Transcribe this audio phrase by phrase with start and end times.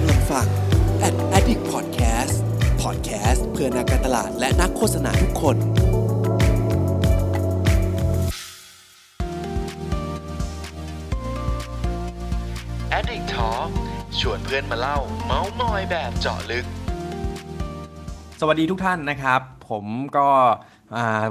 [0.00, 0.46] กำลังฟัง
[1.06, 2.36] Ad Addict Podcast
[2.82, 5.56] Podcast เพื่อนักการตลาดและนักโฆษณาทุกคน
[12.98, 13.68] Addict Talk
[14.20, 16.64] ชวนเพื่อนมาเล่า เมาส์มอยแบบเจาะลึก
[18.40, 19.84] สวัสดีทุกท่านนะครับ ผม
[20.16, 20.77] ก็อ่า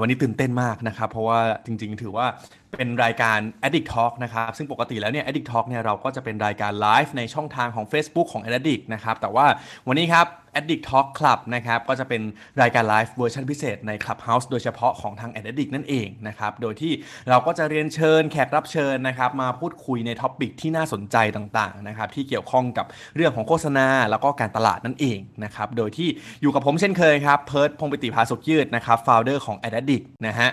[0.02, 2.26] วันนี้ตื่นเต้นมากนะครับ เพราะว่าจริงๆ ถือว่า
[2.72, 9.46] เป็นรายการ Addict Talk นะครับ ซึ่งปกติแล้วเนี่ย Addict Talk เนี่ยเราก็จะเป็นรายการไลฟ์ในช่องทางของ Facebook ของ Addict นะครับ แต่ว่า
[9.88, 10.26] วันนี้ครับ
[10.58, 12.22] Addict Talk Club นะครับก็จะเป็น
[12.62, 16.94] รายการ live version พิเศษใน Clubhouse โดยเฉพาะของทาง Addict นั่นเองนะครับโดยที่
[17.30, 22.86] เราก็จะเรียนเชิญแขกรับเชิญนะครับมาพูดคุยใน topic ที่น่าสนใจต่างๆนะครับที่เกี่ยวข้องกับ
[23.16, 26.10] เรื่องของโฆษณาแล้วก็การตลาดนั่นเองนะครับโดยที่
[26.42, 30.52] อยู่กับผมเช่นเคยครับเพิร์ดพงปิติภาสุกยืดนะครับ founder ของ Addict นะฮะ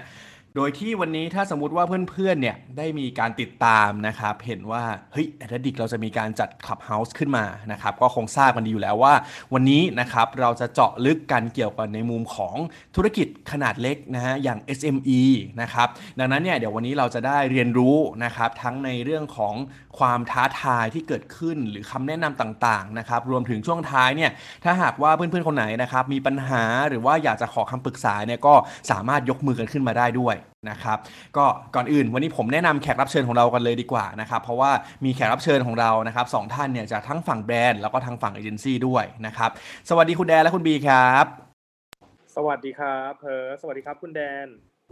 [0.57, 9.15] โดยที่วันนี้ถ้าสมมติว่าเพื่อนๆเนี่ยได้มีการติดตามนะครับ เห็นว่าเฮ้ย Addict เราจะมีการจัด Clubhouse ขึ้นมานะครับก็คงทราบกันดีอยู่แล้วว่า
[9.55, 12.55] วันนี้นะครับเราจะเจาะลึกกันเกี่ยวกับในมุมของ
[12.97, 15.21] ธุรกิจขนาดเล็กนะฮะอย่าง SME
[15.61, 15.89] นะครับ
[16.19, 19.55] ดังนั้นเนี่ยเดี๋ยววันนี้เราจะได้เรียนรู้นะครับทั้งในเรื่องของ
[19.99, 24.31] ความท้าทายที่เกิดขึ้นหรือคำแนะนำต่างๆนะครับรวมถึงช่วงท้ายเนี่ย
[24.65, 28.55] ถ้าหากว่าเพื่อนๆคนไหนนะครับมีปัญหาหรือว่าอยากจะขอคำปรึกษาเนี่ยก็
[28.91, 30.35] สามารถยกมือกันขึ้นมาได้ด้วย
[30.71, 30.99] นะครับ
[31.37, 34.71] ก็ก่อนอื่นวันนี้ผมแนะนำแขกรับเชิญของเรากันเลยดีกว่านะครับเพราะว่า
[35.05, 39.51] มีแขกรับเชิญของเรานะครับสองท่านเนี่ยจากทั้งฝั่งแบรนด์แล้วก็ทางฝั่งเอเจนซี่ด้วยนะครับ
[39.89, 41.25] สวัสดีคุณแดนและคุณบีครับ
[42.37, 44.47] สวัสดีครับเพิร์สสวัสดีครับคุณแดน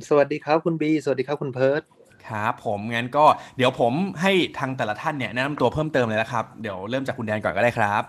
[0.09, 1.83] สวัสดีครับคุณบี สวัสดีครับคุณเพิร์ด
[2.29, 3.25] ครับผมงั้นก็
[3.57, 3.93] เดี๋ยวผม
[4.23, 8.03] ให้ทางแต่ละท่านเนี่ยแนะนำตัวเพิ่มเติมเลยนะครับเดี๋ยวเริ่มจากคุณแดนก่อนก็ได้ครับ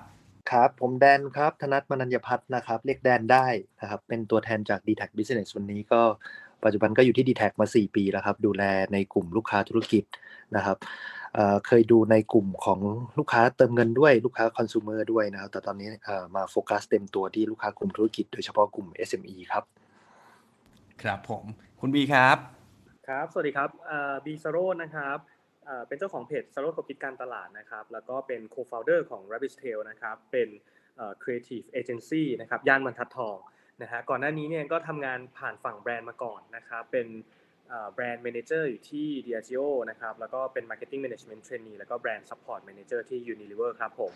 [0.51, 3.47] ครับ ผมแดนครับ ธนัทมนัญญพัฒน์นะครับ เรียกแดนได้
[3.81, 6.01] นะครับ เป็นตัวแทนจาก d t แท Business วันนี้ก็
[6.63, 10.03] ปัจจุบันก็อยู่ที่ d t แทมา 4 ปีแล้วครับ ดูแลในกลุ่มลูกค้าธุรกิจ
[10.55, 10.77] นะครับ
[11.33, 12.79] เอ่อเคยดูในกลุ่มของ
[13.17, 19.63] ลูกค้าเติมเงินด้วยลูกค้าคอน sumer ด้วยนะครับ แต่ตอนนี้เอ่อมาโฟกัสเต็มตัวที่ลูกค้ากลุ่มธุรกิจ โดยเฉพาะกลุ่ม SME ครับ
[21.01, 21.43] ครับผม
[21.79, 22.62] คุณบีครับ
[23.07, 23.69] ครับ สวัสดีครับ
[24.25, 25.17] บีซาโรนะครับ
[25.65, 30.49] เอ่อเป็นเจ้าของเพจซาโรคคิดการตลาดนะครับ แล้วก็เป็น co-founder ของ Rabbit Tail นะครับ เป็น
[31.23, 33.37] creative agency นะครับ ย่านบรรทัดทอง
[33.81, 37.07] นะฮะ ก่อนหน้านี้เนี่ยก็ทำงานผ่านฝั่งแบรนด์มาก่อนนะครับ เป็น
[37.93, 44.13] แบรนด์ manager อยู่ที่ Diageo นะครับ แล้วก็เป็น marketing management trainee แล้วก็แบรนด์ support manager ที่ Unilever ครับผม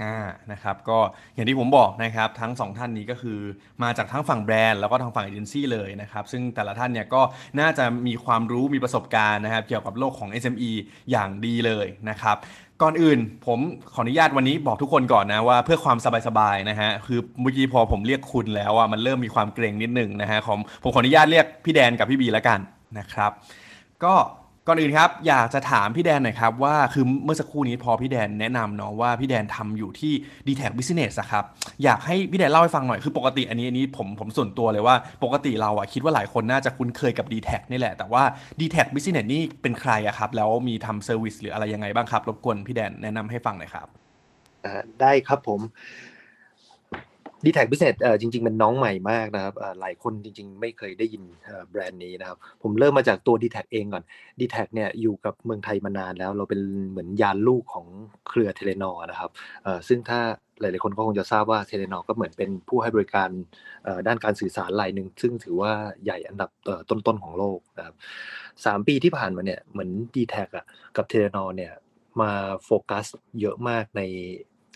[0.00, 0.16] อ่า
[0.52, 0.98] นะครับก็
[1.34, 3.38] อย่างที่ผมบอกนะครับทั้งสองท่านนี้ก็คือ
[3.82, 7.22] มาจากทั้งฝั่งแบรนด์แล้วก็ทางฝั่งเอเจนซี่เลยนะครับซึ่งแต่ละท่านเนี่ยก็
[7.60, 10.70] น่าจะมีความรู้มีประสบการณ์นะครับเกี่ยวกับโลกของ SME
[11.10, 12.36] อย่างดีเลยนะครับ
[12.82, 13.58] ก่อนอื่นผม
[13.94, 22.60] ขออนุญาตวันนี้บอกทุกคนก่อนนะว่าเพื่อความสบายๆนะฮะคือเมื่อกี้พอผมเรียกคุณแล้วอะมันเริ่มมีความเกรงนิดนึงนะฮะผมผมขออนุญาตเรียกพี่แดนกับพี่บีแล้วกัน
[22.98, 23.30] นะครับ
[24.04, 24.14] ก็
[24.68, 30.12] ก่อนอื่นครับอยากจะถามพี่แดนหน่อยครับว่าคือเมื่อสักครู่นี้พอพี่แดนแนะนำเนาะว่าพี่แดนทำอยู่ที่
[30.46, 31.44] d t แท Business อะครับ
[31.84, 38.22] อยากให้พี่แดนเล่าให้ฟังหน่อยคือปกติอันนี้อันนี้ผมผมส่วนตัวเลยว่าปกติเราอะคิดว่าหลายคนน่าจะคุ้นเคยกับ d t แทนี่แหละ แต่ว่า
[38.60, 43.88] dtac Business นี่เป็นใครอะครับ แล้วมีทำ service หรืออะไรยังไงบ้างครับ รบกวนพี่แดนแนะนำให้ฟังหน่อยครับ
[45.00, 45.60] ได้ครับผม
[47.44, 54.04] dtac Business เอ่อจริงๆเป็นน้องใหม่มากนะครับเอ่อหลายคนจริง ๆ ไม่เคยได้ยินเอ่อแบรนด์นี้นะครับ ผมเริ่มมาจากตัว d t แทเองก่อน
[54.40, 56.60] d t แทเนี่ยอยู่กับเมืองไทยมานานแล้ว เราเป็น
[56.90, 57.86] เหมือนยานลูกของ
[58.28, 59.30] เครือ Telenor นะครับ
[59.64, 60.20] เอ่อซึ่งถ้า
[60.60, 63.30] หลาย ๆ คนก็คงจะทราบว่า Telenor ก็เหมือนเป็นผู้ให้บริการ
[63.86, 65.72] อ่อด้านการสื่อสารรายหนึ่ง ซึ่งถือว่า
[66.04, 67.94] ใหญ่อันดับเอ่อต้น ๆ ของโลกนะครับ
[68.64, 71.72] สามปีที่ผ่านมาเนี่ยเหมือน d t แทอะกับ Telenor เนี่ย
[72.20, 72.30] มา
[72.64, 73.06] โฟกัส
[73.40, 74.02] เยอะมากใน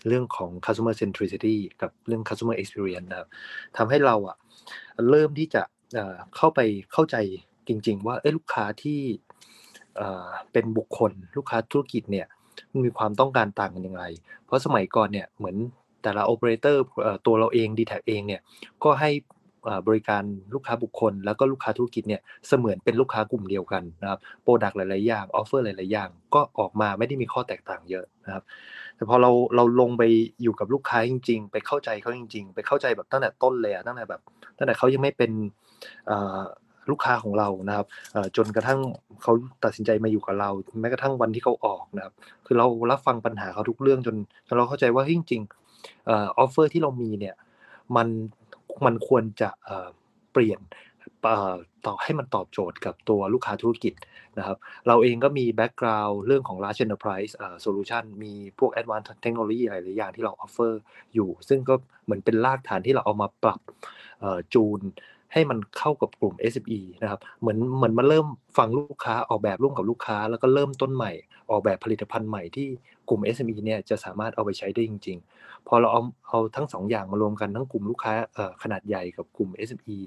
[0.07, 3.29] เรื่องของ customer centricity กับเรื่อง customer experience นะครับ
[3.77, 4.37] ทำให้เราอะ
[5.09, 5.61] เริ่มที่จะ
[6.35, 6.59] เข้าไป
[6.93, 7.15] เข้าใจ
[7.67, 8.99] จริง ๆ ว่าเอ้ลูกค้าที่
[10.51, 12.27] เป็นบุคคล ลูกค้าธุรกิจเนี่ย
[12.83, 14.03] มีความต้องการต่างกันอย่างไร
[14.45, 15.57] เพราะสมัยก่อนเนี่ยเหมือน
[16.03, 16.83] แต่ละโอเปอเรเตอร์
[17.25, 18.41] ตัวเราเอง d t แทเองเนี่ย
[18.83, 19.11] ก็ให้
[19.87, 20.23] บริการ
[20.53, 28.43] ลูกค้าบุคคล แล้วก็ลูกค้าธุรกิจเนี่ยเสมือนเป็นลูกค้ากลุ่มเดียวกันนะครับ product หลาย ๆ อย่าง offer หลาย ๆ อย่าง ก็ออกมาไม่ได้มีข้อแตกต่างเยอะนะครับ
[29.01, 30.03] แต่พอเราเราลงไป
[30.43, 34.21] อยู่กับลูกค้าจริง ๆ ไปเข้าใจเขาจริง ๆ ไปเข้าใจแบบตั้งแต่ต้นเลยอะตั้งแต่แบบ
[34.57, 35.31] ตั้งแต่เขายังไม่เป็น
[36.89, 37.85] ลูกค้าของเรานะครับ
[38.35, 38.79] จนกระทั่ง
[39.21, 39.33] เขา
[39.63, 40.49] ตัดสินใจมาอยู่กับเรา
[40.81, 42.13] แม้กระทั่งวันที่เขาออกนะครับ
[42.45, 44.15] คือเรารับฟังปัญหาเขาทุกเรื่องจน
[44.47, 47.35] จนเราเข้าใจว่าจริงๆ offer ที่เรามีเนี่ย
[47.95, 48.07] มัน
[48.85, 49.49] มันควรจะ
[50.33, 50.59] เปลี่ยน
[51.85, 53.93] ต่อให้มันตอบโจทย์กับตัวลูกค้าธุรกิจ
[54.37, 54.57] นะครับ
[54.87, 57.33] เราเองก็มี background เรื่องของ large enterprise
[57.65, 60.73] solution มีพวก advanced technology หลายๆอย่างที่เรา offer
[61.13, 63.61] อยู่ ซึ่งก็เหมือนเป็นรากฐานที่เราเอามาปรับ
[64.53, 64.79] จูน
[65.33, 71.11] ให้มันเข้ากับกลุ่ม SME นะครับเหมือนเหมือนมาเริ่มฟังลูกค้าออกแบบร่วมกับลูกค้า แล้วก็เริ่มต้นใหม่
[71.49, 72.67] ออกแบบผลิตภัณฑ์ใหม่ที่
[73.09, 78.13] กลุ่ม SME เนี่ยจะสามารถเอาไปใช้ได้จริง ๆ พอเราเอาเอาทั้งสองอย่างมารวมกันทั้งกลุ่มลูกค้า
[78.63, 79.99] ขนาดใหญ่กับกลุ่ม SME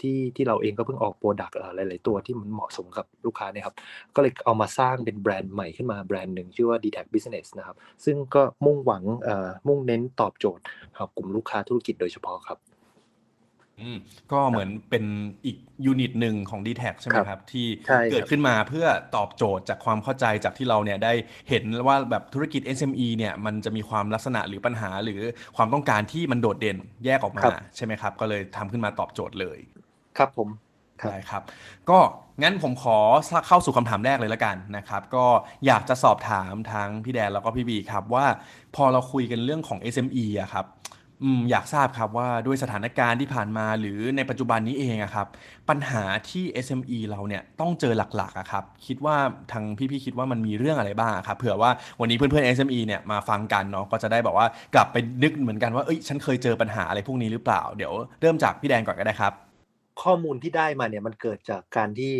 [0.00, 3.74] ที่ที่เราเองก็เพิ่งออก product หลาย ๆ ตัวที่มันเหมาะสมกับลูกค้าเนี่ยครับ
[4.14, 9.04] ก็เลยเอามาสร้างเป็นแบรนด์ใหม่ขึ้นมาแบรนด์หนึ่งชื่อว่า d t a c Business นะครับซึ่งก็มุ่งหวัง
[9.68, 10.64] มุ่งเน้นตอบโจทย์
[11.16, 12.58] กลุ่มลูกค้าธุรกิจโดยเฉพาะครับ
[14.32, 15.04] ก็เหมือนเป็น
[15.46, 17.66] อีกยูนิตหนึ่งของ d t แทใช่ไหมครับ ที่
[18.12, 18.86] เกิดขึ้นมาเพื่อ
[19.16, 21.12] ตอบโจทย์จากความเข้าใจจากที่เราเนี่ยได้
[21.48, 25.20] เห็นว่าแบบธุรกิจ SME เนี่ยมันจะมีความลักษณะหรือปัญหาหรือ
[25.56, 27.44] ความต้องการที่มันโดดเด่นแยกออกมา
[27.76, 29.58] ใช่ไหมครับ ก็เลยทำขึ้นมาตอบโจทย์เลย
[30.18, 30.48] ครับผม
[31.00, 31.42] ใช่ครับ
[31.90, 31.98] ก็
[32.42, 32.98] งั้นผมขอ
[33.48, 35.26] เข้าสู่คำถามแรกเลยละกันนะครับ ก็
[35.66, 38.26] อยากจะสอบถามทั้งพี่แดนแล้วก็พี่บีครับว่า
[38.76, 40.66] พอเราคุยกันเรื่องของ SME อะครับ
[41.22, 45.26] อืมอยากทราบครับว่าด้วยสถานการณ์ที่ผ่านมาหรือในปัจจุบันนี้เองอะครับ
[45.68, 49.16] ปัญหาที่ SME เราเนี่ยต้องเจอหลักๆอะครับ คิดว่า
[49.52, 51.70] ทางพี่ๆคิดว่ามันมีเรื่องอะไรบ้างครับเผื่อว่า
[52.00, 59.32] วันนี้เพื่อนๆ SME เนี่ยมาฟังกันเนาะก็จะได้บอกว่ากลับไปนึกเหมือนกันว่าเอ้ยฉันเคยเจอปัญหาอะไรพวกนี้หรือเปล่า เดี๋ยวเริ่มจากพี่แดงก่อนก็ได้ครับ
[60.02, 62.12] ข้อมูลที่ได้มาเนี่ยมันเกิดจากการที่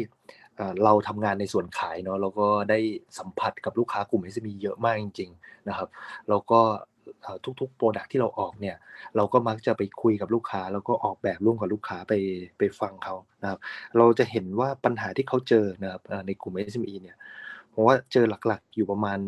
[0.85, 2.79] เราทำงานในส่วนขายเนาะแล้วก็ได้
[3.19, 5.89] สัมผัสกับลูกค้ากลุ่ม SME เยอะมากจริง ๆ นะครับ
[6.29, 6.61] แล้วก็
[7.61, 8.77] ทุกๆโปรดักที่เราออกเนี่ย
[9.17, 12.13] เราก็มักจะไปคุยกับลูกค้า แล้วก็ออกแบบร่วมกับลูกค้าไป
[12.59, 13.59] ไปฟังเขานะครับ
[13.97, 17.17] เราจะเห็นว่าปัญหาที่เขาเจอนะครับในกลุ่ม SME เนี่ย
[17.75, 19.19] ผมว่าเจอหลักๆอยู่ประมาณ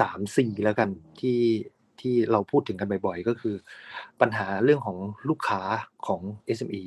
[0.00, 0.88] 3-4 แล้วกัน
[1.20, 1.40] ที่
[2.00, 3.54] ที่เราพูดถึงกันบ่อยๆ ก็คือ
[4.20, 5.62] ปัญหาเรื่องของลูกค้า
[6.06, 6.20] ของ
[6.56, 6.82] SME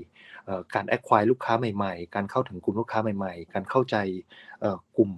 [0.75, 3.95] การแอคควายลูกค้าใหม่ๆ การเข้าถึงกลุ่มลูกค้าใหม่ๆ การเข้าใจ
[4.97, 5.11] กลุ่ม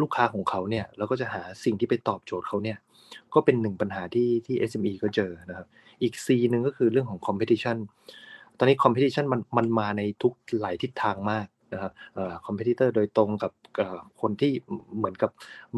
[0.00, 2.78] ลูกค้าของเขาเนี่ยแล้วก็จะหาสิ่งที่ไปตอบโจทย์เขาเนี่ย
[3.34, 5.66] ก็เป็นหนึ่งปัญหาที่ที่ SME ก็เจอนะครับ
[6.02, 7.76] อีก C หนึ่งก็คือเรื่องของ competition
[8.58, 13.52] ตอนนี้ competition มันมันมาในทุกหลายทิศทางมากนะครับเอ่อ competitor โดยตรงกับ
[14.20, 14.52] คนที่
[14.96, 15.30] เหมือนกับ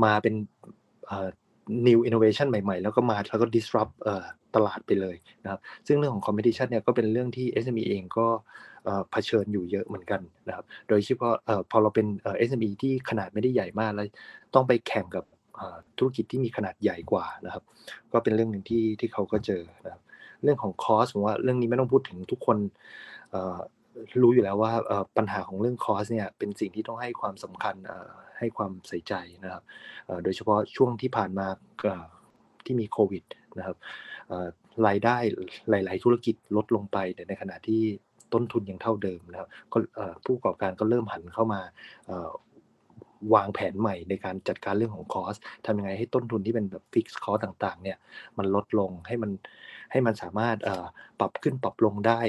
[0.05, 0.34] มาเป็น
[1.87, 3.94] new innovation ใหม่ ๆ แล้วก็มาแล้วก็ disrupt
[4.55, 8.26] ตลาดไปเลยนะครับ ซึ่งเรื่องของ competition เนี่ยก็เป็นเรื่องที่ SME เองก็
[9.11, 11.34] เผชิญอยู่เยอะเหมือนกันนะครับ โดยเฉพาะ
[11.70, 12.06] พอเราเป็น
[12.49, 14.06] SME ที่ขนาดไม่ได้ใหญ่มากแล้ว
[14.55, 15.25] ต้องไปแข่งกับ
[15.99, 17.62] ธุรกิจที่มีขนาดใหญ่กว่านะครับ
[18.12, 20.02] ก็เป็นเรื่องหนึ่งที่ที่เขาก็เจอนะครับ
[20.43, 22.56] เรื่องของคอสผมว่าเรื่องนี้ไม่ต้องพูดถึงทุกคน
[24.22, 24.72] รู้อยู่แล้วว่า
[25.16, 27.75] ปัญหาของเรื่องคอสเนี่ยเป็นสิ่งที่ต้องให้ความสำคัญ
[28.38, 29.14] ให้ความใส่ใจ
[29.44, 29.62] นะครับ
[30.25, 31.46] โดยเฉพาะช่วงที่ผ่านมา
[32.64, 33.25] ที่มีโควิด
[33.58, 33.76] นะครับ
[34.87, 35.16] รายได้
[35.70, 37.82] หลาย ๆ ธุรกิจลดลงไปแต่ในขณะที่
[38.32, 39.78] ต้นทุนยังเท่าเดิมนะครับก็
[40.25, 41.60] ผู้ประกอบการก็เริ่มหันเข้ามา
[43.34, 45.34] วางแผนใหม่ในการจัดการเรื่องของคอส
[45.66, 47.98] ทำยังไงให้ต้นทุนที่เป็นแบบฟิกซ์คอสต่างๆ เนี่ย
[48.38, 49.30] มันลดลงให้มัน
[49.92, 50.56] ให้มันสามารถ
[51.20, 52.20] ปรับขึ้นปรับลงได้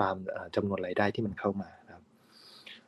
[0.00, 0.16] ตาม
[0.54, 2.04] จำนวนรายได้ที่มันเข้ามาครับ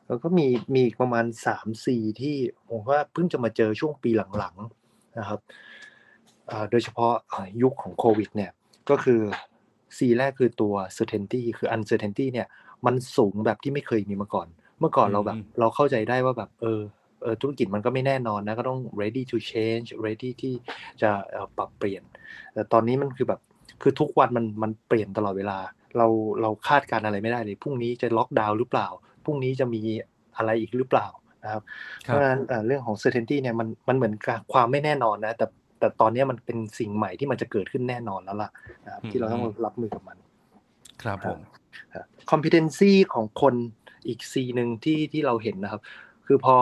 [0.07, 1.25] แล้วก็มีมีประมาณ
[1.55, 2.35] 3 4 ที่
[2.69, 5.39] ผมว่าเพิ่งจะมาเจอช่วงปีหลังๆนะครับ
[6.71, 7.13] โดยเฉพาะ
[7.63, 8.51] ยุคของโควิดเนี่ย
[8.89, 9.21] ก็คือ
[9.97, 12.47] C แรกคือตัว certainty คือ uncertainty เนี่ย
[12.85, 14.47] มันสูงแบบที่ไม่เคยมีมาก่อน
[14.79, 16.83] เมื่อก่อนเราแบบ เราเข้าใจได้ว่าแบบเออเออ
[17.41, 20.53] ธุรกิจมันก็ไม่แน่นอนนะก็ต้อง ready to change ready ที่
[21.01, 21.09] จะ
[21.57, 22.03] ปรับเปลี่ยน
[22.53, 23.39] แต่ตอนนี้มันคือแบบ
[23.81, 25.57] คือทุกวันมันมันเปลี่ยนตลอดเวลา
[25.97, 26.07] เรา
[26.41, 28.87] เราคาดการอะไรไม่ได้เลยพรุ่งนี้จะล็อกดาวน์หรือเปล่า
[29.25, 29.81] พรุ่งนี้จะมี
[30.37, 31.07] อะไรอีกหรือเปล่า
[31.43, 31.63] นะครับ
[32.01, 34.13] เพราะฉะนั้นเรื่องของ certainty เนี่ยมันมันเหมือน
[34.53, 35.45] ความไม่แน่นอนนะแต่
[35.79, 38.49] แต่ตอนนี้มันเป็นสิ่งใหม่ที่มันจะเกิดขึ้นแน่นอนแล้วล่ะ
[38.85, 40.17] นะครับที่เราต้องรับมือกับมัน
[41.03, 41.39] ครับผม
[42.31, 43.55] competency ของคน
[44.07, 45.81] อีก C หนึ่งที่ที่เราเห็นนะครับ
[46.27, 46.55] คือพอ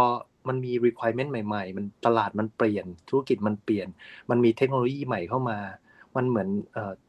[0.50, 3.88] มันมี requirement ใหม่ๆ มันตลาดมันเปลี่ยน ธุรกิจมันเปลี่ยน
[4.30, 5.58] มันมีเทคโนโลยีใหม่เข้ามา
[6.16, 6.50] มันเหมือน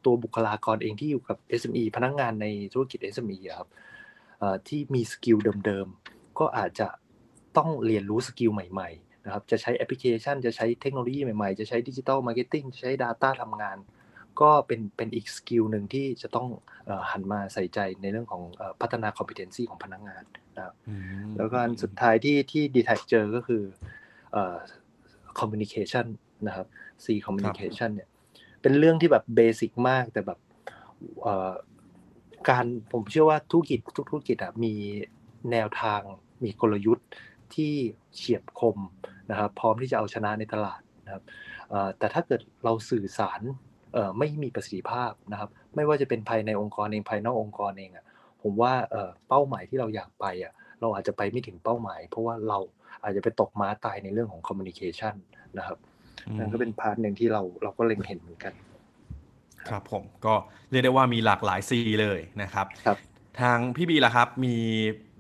[0.05, 3.69] ตัวบุคลากรเองที่อยู่กับ SME พนักงานในธุรกิจ SME ครับ
[4.69, 6.89] ที่มี skill เดิมๆ ก็อาจจะ
[7.57, 13.77] ต้องเรียนรู้ skill ใหม่ๆนะครับ จะใช้แอปพลิเคชัน จะใช้เทคโนโลยีใหม่ๆ จะใช้ digital marketing จะใช้ Data ทำงาน
[14.41, 16.49] ก็เป็นเป็นอีก skill หนึ่งที่จะต้อง
[17.11, 18.43] หันมาใส่ใจในเรื่องของ
[18.81, 20.23] พัฒนา competency ของพนักงาน
[20.57, 20.75] นะครับ
[21.37, 23.63] แล้วก็อันสุดท้ายที่ที่ดีแทคเจอก็คือ
[25.39, 26.07] communication
[26.47, 26.67] นะครับ
[27.05, 28.09] C communication เนี่ย
[28.63, 30.39] เป็นเรื่องที่แบบเบสิกมากแต่แบบ
[32.49, 34.75] การผมเชื่อว่าธุรกิจทุกธุรกิจอะมี
[35.53, 36.01] แนวทาง
[36.45, 37.09] มีกลยุทธ์
[37.55, 37.73] ที่
[38.15, 38.77] เฉียบคม
[39.31, 41.23] นะครับ พร้อมที่จะเอาชนะในตลาดนะครับ
[41.99, 43.41] แต่ถ้าเกิดเราสื่อสาร
[44.19, 48.05] ไม่มีประสิทธิภาพนะครับ ไม่ว่าจะเป็นภายในองค์กรเองภายนอกองค์กรเองอะ
[48.43, 48.73] ผมว่า
[49.29, 52.59] เป้าหมายที่เราอยากไปอะเราอาจจะไปไม่ถึงเป้าหมาย เพราะว่าเรา
[53.03, 55.15] อาจจะไปตกม้าตายในเรื่องของ communication
[55.59, 55.79] นะครับ
[56.39, 58.53] นั่นก็เป็น part หนึ่งที่เราเราก็เล็งเห็นเหมือนกัน
[59.69, 60.35] ครับผมก็
[60.71, 62.99] เรียกได้ว่ามีหลากหลายซีเลยนะครับครับ
[63.41, 64.57] ทางพี่บีล่ะครับมี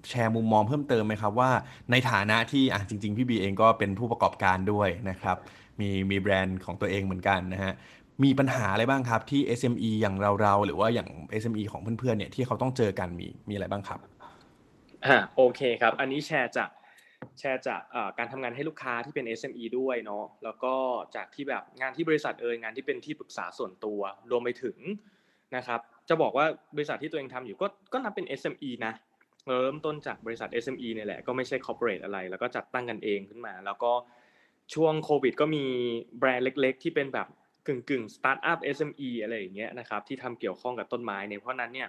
[0.09, 1.50] แชร์มุมมองเพิ่มเติมไหมครับว่า
[1.91, 5.37] ในฐานะที่อะจริง ๆ พี่บีเองก็เป็นผู้ประกอบการด้วยนะครับ
[5.81, 7.73] มีมีแบรนด์ของตัวเองเหมือนกันนะฮะ
[8.25, 11.09] มีปัญหาอะไรบ้างครับที่ SME อย่างเราๆหรือว่าอย่าง
[11.43, 14.00] SME ของเพื่อนๆเนี่ยที่เขาต้องเจอกันมีมีอะไรบ้างครับ
[15.07, 16.71] อ่าโอเคครับ อันนี้แชร์จาก
[17.39, 17.81] แชร์จาก
[18.19, 20.75] การทำงานให้ลูกค้าที่เป็น SME ด้วยเนาะแล้วก็
[21.17, 24.00] จากที่แบบงานที่บริษัทเอ่ยงานที่เป็นที่ปรึกษาส่วนตัว
[24.31, 24.79] รวมไปถึง
[25.57, 26.47] นะครับจะบอกว่า
[26.77, 28.93] บริษัทที่ตัวเองทำอยู่ก็ก็นับเป็น SME นะ
[29.47, 33.93] เริ่มต้นจากบริษัท SME เนี่ยแหละก็ไม่ใช่ corporate อะไร แล้วก็จัดตั้งกันเองขึ้นมา แล้วก็
[34.75, 35.65] ช่วงโควิด ก็มี
[36.19, 37.29] แบรนด์เล็ก ๆ ที่เป็นแบบ
[37.67, 41.88] กึ่งกึ่ง startup SME อะไรอย่างเงี้ยนะครับที่ทำเกี่ยวข้องกับต้นไม้เนี่ยเพราะนั้นเนี่ย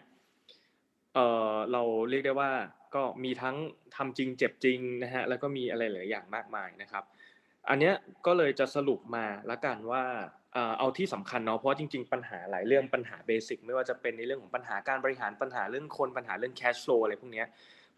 [1.14, 1.20] เอ
[1.54, 2.52] อเราเรียกได้ว่า
[2.96, 3.56] ก็มีทั้ง
[3.96, 7.04] ทำจริงเจ็บจริงนะฮะแล้วก็มีอะไรหลายอย่างมากมายนะครับ
[7.70, 7.94] อันเนี้ย
[8.26, 10.04] ก็เลยจะสรุปมาละกันว่า
[10.80, 17.48] เอาที่สำคัญเนาะเพราะจริง ๆ ปัญหาหลายเรื่องปัญหา basic ไม่ว่าจะเป็นในเรื่องของปัญหาการบริหารปัญหาเรื่องคนปัญหาเรื่อง cash flow อะไรพวกเนี้ย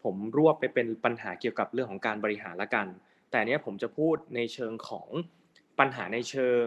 [0.04, 2.86] ผมรวบไปเป็นปัญหาเกี่ยวกับเรื่องของการบริหารละกัน
[3.30, 5.08] แต่เนี้ยผมจะพูดในเชิงของ
[5.78, 6.66] ปัญหาในเชิง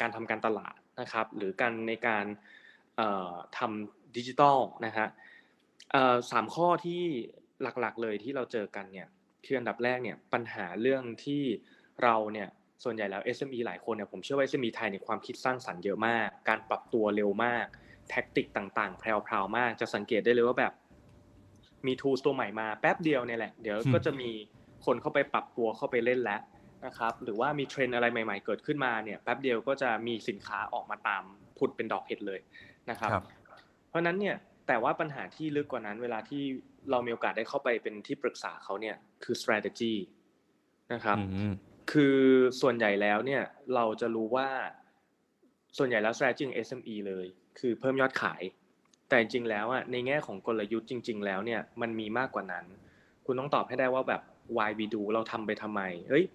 [0.00, 2.24] การทำการตลาดนะครับหรือการในการ
[3.58, 5.06] ทำดิจิทัลนะฮะ
[6.30, 7.02] สามข้อที่
[7.62, 9.08] หลักๆเลยที่เราเจอกันเนี่ย
[9.44, 11.42] คืออันดับแรกเนี่ยปัญหาเรื่องที่
[12.02, 12.48] เราเนี่ย
[12.84, 17.66] ส่วนใหญ่แล้ว SME หลายคนเนี่ยผมเชื่อว่า SME ไทยในความคิดสร้างสรรค์เยอะมาก การปรับตัวเร็วมาก
[18.10, 20.72] แท็กติกต่างๆ แพรวๆมาก จะสังเกตได้เลยว่าแบบ
[21.86, 24.30] มีทูสตัวใหม่มาแป๊บเดียวเนี่ยแหละ เดี๋ยวก็จะมี
[24.84, 26.40] คนเข้าไปปรับตัวเข้าไปเล่นแล้ว
[26.86, 31.22] นะครับหรือว่ามีเทรนอะไรใหม่ๆ เกิดขึ้นมาเนี่ยแป๊บเดียวก็จะมีสินค้าออกมาตาม
[31.58, 32.40] ผุดเป็นดอกเห็ดเลย
[32.90, 33.10] นะครับ
[33.88, 34.36] เพราะนั้นเนี่ย
[34.66, 36.42] แต่ว่าปัญหาที่ลึกกว่านั้น เวลาที่
[36.90, 39.94] เรามีโอกาสได้เข้าไปเป็นที่ปรึกษาเขาเนี่ยคือ strategy
[40.92, 41.16] นะครับ
[41.92, 42.18] คือ
[42.60, 43.42] ส่วนใหญ่แล้วเนี่ย
[43.74, 44.48] เราจะรู้ว่า
[45.78, 47.26] ส่วนใหญ่แล้ว strategy SME เลย
[47.58, 48.42] คือเพิ่มยอดขาย
[49.08, 52.64] แต่จริงแล้วอะในแง่ของกลยุทธ์จริง ๆ แล้วเนี่ยมันมีมากกว่านั้น
[53.26, 54.22] คุณต้องตอบให้ได้ว่าแบบ
[54.56, 56.34] why we do เราทำไปทำไมเฮ้ยแบ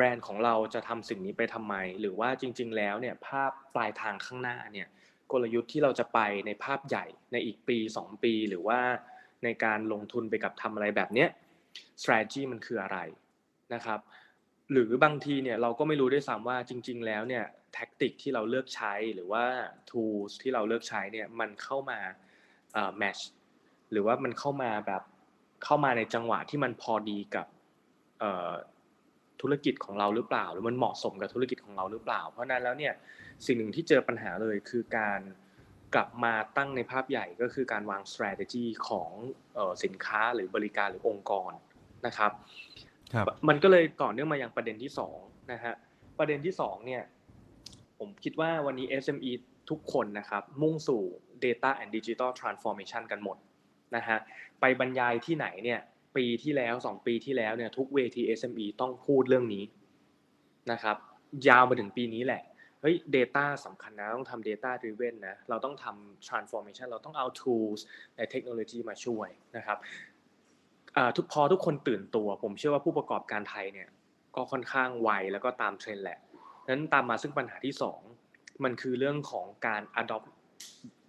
[0.00, 4.88] รนด์ของเราจะทำสิ่งนี้ไปทำไม หรือว่าจริง ๆ แล้วเนี่ยภาพปลายทางข้างหน้าเนี่ย
[5.32, 8.80] กลยุทธ์ที่เราจะไปในภาพใหญ่ในอีกปี 2 ปี หรือว่า
[9.44, 11.28] ในการลงทุนไปกับทำอะไรแบบเนี้ย
[12.02, 12.98] strategy มันคืออะไร
[13.74, 14.00] นะครับ
[14.72, 19.44] หรือบางทีเนี่ยเราก็ไม่รู้ด้วยซ้ำว่าจริง ๆ แล้วเนี่ยแท็กติกที่เราเลือกใช้หรือว่า
[19.90, 21.98] tools ที่เราเลือกใช้เนี่ยมันเข้ามา
[22.72, 23.22] เอ่อ match
[23.92, 25.02] หรือว่ามันเข้ามาแบบ
[25.64, 27.46] เข้ามาในจังหวะที่มันพอดีกับ
[28.20, 28.50] เอ่อ
[29.42, 32.92] ธุรกิจของเราหรือเปล่า หรือมันเหมาะสมกับธุรกิจของเราหรือเปล่า เพราะนั้นแล้วเนี่ย
[33.46, 35.20] สิ่งหนึ่งที่เจอปัญหาเลยคือการ
[35.94, 39.10] กลับมาตั้งในภาพใหญ่ก็คือการวาง strategy ของ
[39.84, 41.52] สินค้าหรือบริการหรือองค์กร
[42.06, 42.32] นะครับ
[43.48, 45.74] มันก็เลยต่อเนื่องมาอย่างประเด็นที่2นะฮะ
[46.18, 47.02] ประเด็นที่2เนี่ย
[47.98, 49.32] ผมคิดว่าวันนี้ SME
[49.70, 51.02] ทุกคนนะครับมุ่งสู่
[51.44, 53.36] data and digital transformation กันหมด
[53.96, 54.18] นะฮะ
[54.60, 55.80] ไปบรรยายที่ไหนเนี่ย
[56.16, 59.64] ปีที่แล้ว2ปีที่แล้วเนี่ยทุกเวที SME ต้องพูดเรื่องนี้
[60.72, 60.96] นะครับ
[61.48, 62.42] ยาวมาถึงปีนี้แหละ
[62.80, 67.80] เฮ้ย Data สำคัญนะต้องทำ Data driven นะเราต้องทำ transformation เราต้องเอา tools
[68.16, 69.78] ในเทคโนโลยีมาช่วยนะครับ
[71.16, 73.88] ทุกพอทุกคนตื่นตัว ผมเชื่อว่าผู้ประกอบการไทยเนี่ย
[74.36, 76.18] ก็ค่อนข้างไวแล้วก็ตามเทรนแหละ
[76.68, 77.74] นั้นตามมาซึ่งปัญหาที่
[78.18, 80.28] 2 มันคือเรื่องของการ adopt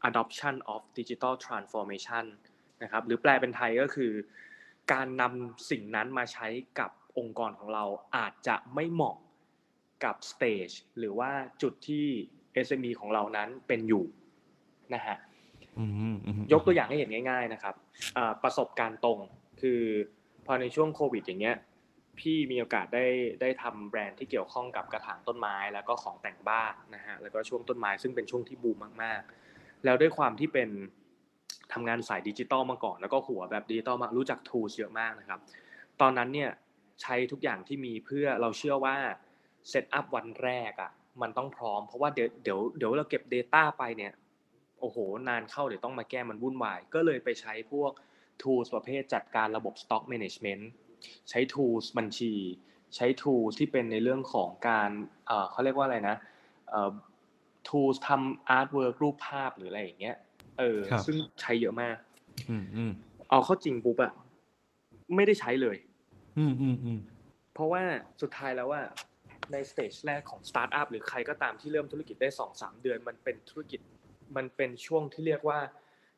[0.09, 2.25] adoption of digital transformation
[2.83, 4.11] นะครับหรือแปลเป็นไทยก็คือ
[4.91, 6.47] การนำสิ่งนั้นมาใช้
[6.79, 7.83] กับองค์กรของเรา
[8.17, 9.17] อาจจะไม่เหมาะ
[10.03, 10.69] กับ stage
[10.99, 12.05] หรือว่าจุดที่
[12.65, 14.05] SME ของเรานั้นเป็นอยู่
[14.93, 15.17] นะฮะ
[16.51, 17.75] ยกตัวอย่างให้เห็นง่าย ๆนะครับ
[18.43, 19.19] ประสบการณ์ตรง
[19.61, 19.81] คือ
[20.45, 21.57] พอในช่วงโควิด อย่างเงี้ย
[22.19, 23.05] พี่มีโอกาสได้
[23.41, 30.69] ได้ทำแบรนด์ที่เกี่ยวข้องกับกระถางต้นไม้แล้วก็ของแต่งบ้านนะฮะแล้วก็ช่วงต้นไม้ซึ่งเป็นช่วงที่บูมมากๆ แล้วด้วยความที่เป็น
[31.73, 35.39] ทำงานสายดิจิตอลมาก่อน แล้วก็หัวแบบดิจิตอลมารู้จัก tools เยอะมากนะครับ
[36.01, 36.49] ตอนนั้นเนี่ย
[37.01, 38.95] ใช้ทุกอย่างที่มีเพื่อเราเชื่อว่า
[39.69, 44.13] set up วันแรกอะมันต้องพร้อมเพราะว่าเดี๋ยวเดี๋ยวเดี๋ยวเราเก็บ Data ไปเนี่ย
[44.79, 44.97] โอ้โห
[45.27, 47.91] นานเข้าเดี๋ยวต้องมาแก้มันวุ่นวาย ก็เลยไปใช้พวก
[48.41, 50.63] tools ประเภทจัดการระบบ stock management
[51.29, 52.33] ใช้ tools บัญชี
[52.95, 54.89] ใช้ tools ที่เป็นในเรื่องของการ
[55.27, 56.17] เออเขาเรียกว่าอะไรนะ
[56.69, 56.91] เออ
[57.67, 60.15] tools ทำ artwork รูปภาพหรืออะไรอย่างเงี้ย
[60.61, 61.97] เออ ซึ่งใช้เยอะมาก
[63.29, 64.13] เอาเข้าจริงปุ๊บอะ
[65.15, 65.77] ไม่ได้ใช้เลย
[67.53, 67.83] เพราะว่า
[68.21, 68.81] สุดท้ายแล้วว่า
[69.51, 73.79] ใน stage แรกของสตาร์ทอัพหรือใครก็ตามที่เริ่มธุรกิจได้สองสามเดือน มันเป็นธุรกิจ
[74.35, 75.59] มันเป็นช่วงที่เรียกว่า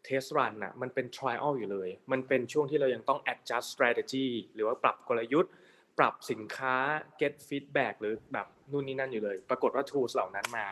[0.04, 5.52] test run อะมันเป็น trial อยู่เลย มันเป็นช่วงที่เรายังต้อง adjust strategy หรือว่าปรับกลยุทธ์
[6.00, 6.76] ปรับสินค้า
[7.22, 10.68] get feedback หรือแบบนู่นนี่นั่นอยู่เลย ปรากฏว่า tools เหล่านั้นมา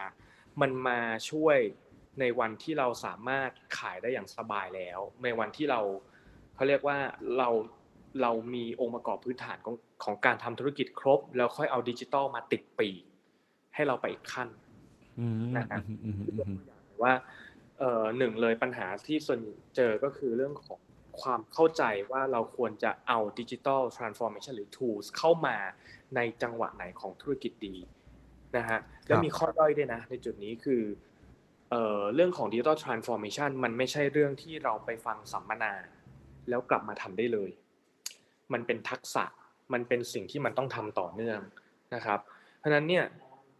[0.61, 0.99] มันมา
[1.31, 1.57] ช่วย
[2.19, 5.81] ในวันที่เราสามารถขายได้อย่างสบายแล้ว ในวันที่เรา
[6.55, 6.97] เขาเรียกว่า
[7.37, 7.49] เรา
[8.21, 13.03] เรามีองค์ประกอบพื้นฐานของของการทำธุรกิจครบ แล้วค่อยเอาดิจิตอลมาติดปีก
[13.75, 14.49] ให้เราไปอีกขั้น
[15.19, 16.59] อืมนะครับอืมอืมอืมอืม
[17.03, 17.13] ว่า
[17.79, 19.39] เอ่อหนึ่งเลยปัญหาที่ส่วน
[19.75, 20.79] เจอก็คือเรื่องของ
[21.21, 25.57] ความเข้าใจว่าเราควรจะเอาดิจิ t a ลทรานส์ฟอร์เมชันหรือ tools เข้ามา
[26.15, 27.75] ในจังหวะไหนของธุรกิจดี
[28.57, 30.81] นะฮะแล้วมีข้อด้อยด้วยนะในจุดนี้คือ
[31.71, 35.73] เรื่องของดิจิ t a ลทรานส์ฟอร์เมชันมันไม่ใช่เรื่องที่เราไปฟังสัมมนา
[36.49, 37.49] แล้วกลับมาทำได้เลย
[38.53, 39.25] มันเป็นทักษะ
[39.73, 41.39] มันเป็นสิ่งที่มันต้องทำต่อเนื่อง
[41.95, 42.19] นะครับ
[42.57, 43.05] เพราะฉะนั้นเนี่ย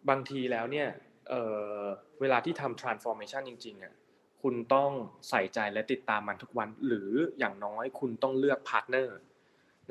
[0.10, 0.88] บางทีแล้วเนี่ย
[1.30, 3.94] เวลาที่ทำ transformation จริงๆอะ
[4.41, 4.91] คุณต้อง
[5.30, 9.18] ใส่ใจและติดตามมันทุกวัน หรืออย่างน้อยคุณต้องเลือก partner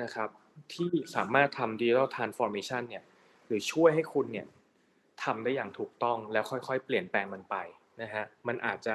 [0.02, 0.28] นะครับ
[0.74, 3.04] ที่สามารถทำ digital transformation เนี่ย
[3.46, 4.46] หรือช่วยให้คุณเนี่ย
[5.24, 7.56] ทำได้อย่างถูกต้องแล้วค่อยๆ เปลี่ยนแปลงมันไป
[8.02, 8.94] นะฮะมันอาจจะ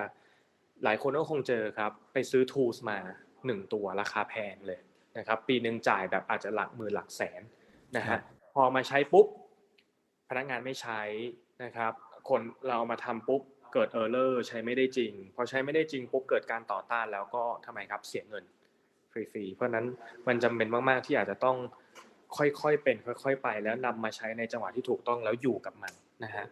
[0.83, 2.97] หลายคนก็คงเจอครับ ไปซื้อ tools มา
[3.45, 4.79] หนึ่งตัวราคาแพงเลย
[5.17, 7.41] นะครับ ปีหนึ่งจ่ายแบบอาจจะหลักหมื่นหลักแสน
[7.97, 8.17] นะฮะ
[8.53, 9.27] พอมาใช้ปุ๊บ
[10.29, 11.01] พนักงานไม่ใช้
[11.63, 11.93] นะครับ
[12.29, 13.41] คนเราเอามาทำปุ๊บ
[13.73, 18.43] เกิดเออร์เลอร์ใช้ไม่ได้จริง พอใช้ไม่ได้จริงปุ๊บเกิดการต่อต้านแล้วก็ทำไมครับเสียเงิน
[19.11, 19.85] ฟรีๆเพราะฉะนั้น
[20.27, 21.57] มันจำเป็นมากๆที่อาจจะต้อง
[22.37, 25.93] ค่อยๆเป็น ค่อย ๆ ไปแล้วนำมาใช้ในจังหวะที่ถูกต้องแล้วอยู่กับมัน
[26.23, 26.45] นะฮะ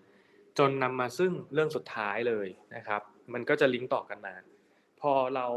[0.59, 3.01] จนนำมาซึ่งเรื่องสุดท้ายเลยนะครับ
[3.33, 4.35] มันก็จะลิงก์ต่อกันมา
[5.01, 5.47] พอเรา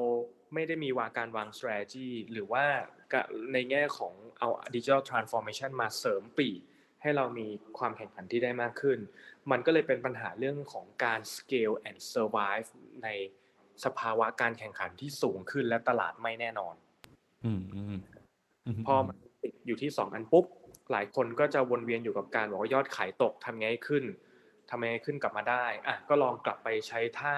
[0.55, 2.65] ไม่ได้มีวางการวาง strategy หรือว่า
[3.53, 6.61] ในแง่ของเอา digital transformation มาเสริมปีก
[7.03, 7.47] ให้เรามี
[7.79, 8.99] ความแข่งขันที่ได้มากขึ้น
[9.50, 12.69] มันก็เลยเป็นปัญหาเรื่องของการ scale and survive
[13.03, 13.09] ใน
[13.85, 16.75] สภาวะการแข่งขันที่สูงขึ้นและตลาดไม่แน่นอน
[17.45, 17.99] อืมอืม
[18.67, 20.45] อืมพอมันติดอยู่ที่2อันปุ๊บ
[20.93, 24.05] หลายคนก็จะวนเวียนอยู่กับการบอกว่ายอดขายตกทำไงให้ขึ้น
[24.70, 27.37] ทำไงให้ขึ้นกลับมาได้อะก็ลองกลับไปใช้ท่า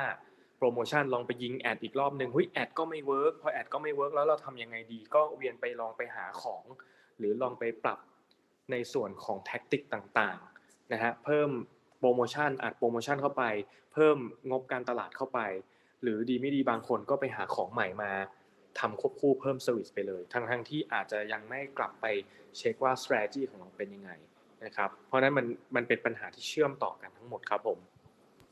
[0.59, 6.65] โปรโมชั่นลองไปยิง ad อีกรอบหนึ่งเฮ้ย ad ก็ไม่ work พอ ad ก็ไม่ work แล้วเราทำยังไงดี ก็เวียนไปลองไปหาของ
[7.19, 7.99] หรือลองไปปรับ
[8.71, 11.51] ในส่วนของ tactic ต่างๆนะฮะเพิ่ม
[11.99, 13.45] โปรโมชั่นอัดโปรโมชั่นเข้าไป
[13.93, 14.17] เพิ่ม
[14.51, 15.41] งบการตลาดเข้าไป
[16.03, 18.13] หรือดีไม่ดีบางคนก็ไปหาของใหม่มา
[18.81, 22.07] ทำควบคู่เพิ่ม service ไปเลย ทั้งๆที่อาจจะยังไม่กลับไป
[22.57, 24.11] เช็คว่า strategy ของเราเป็นยังไง
[24.65, 27.79] นะครับ เพราะนั้นมันมันเป็นปัญหาที่เชื่อมต่อกันทั้งหมดครับผม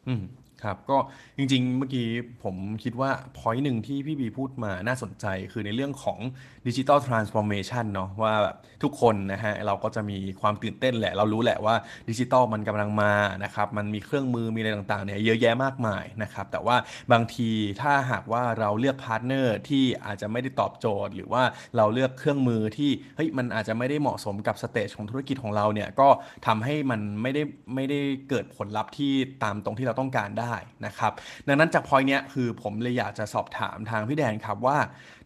[0.08, 0.24] อืม
[0.62, 0.98] ครับ ก็
[1.38, 2.08] จริงๆ เมื่อกี้
[2.44, 6.18] ผมคิดว่า point หนึ่งที่พี่บีพูดมาน่าสนใจคือในเรื่องของ
[6.66, 11.74] ดิจิ t a ลทรานส์ฟอร์เมชันเนาะว่าแบบทุกคนนะฮะเราก็จะมีความตื่นเต้นแหละ เรารู้แหละว่า
[12.10, 13.14] ดิจิ t a ลมันกำลังมา
[13.44, 16.76] นะครับ มันมีเครื่องมือมีอะไรต่างๆเนี่ยเยอะแยะมากมายนะครับ แต่ว่า
[17.12, 17.50] บางที
[17.82, 21.42] ถ้าหากว่าเราเลือก partner ที่อาจจะไม่ได้ตอบโจทย์ หรือว่า
[21.76, 26.08] เราเลือกเครื่องมือที่เฮ้ยมันอาจจะไม่ได้เหมาะสมกับ stage ของธุรกิจของเราเนี่ยก็
[26.46, 27.42] ทำให้มันไม่ได้
[27.74, 29.12] ไม่ได้เกิดผลลัพธ์ที่
[29.44, 30.45] ตามตรงที่เราต้องการได้
[30.86, 31.12] นะครับ
[31.46, 34.78] ดังนั้นจากพอยเนี้ยคือผมเลยอยากจะสอบถามทางพี่แดนครับว่า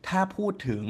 [0.09, 0.83] ถ้าพูดถึง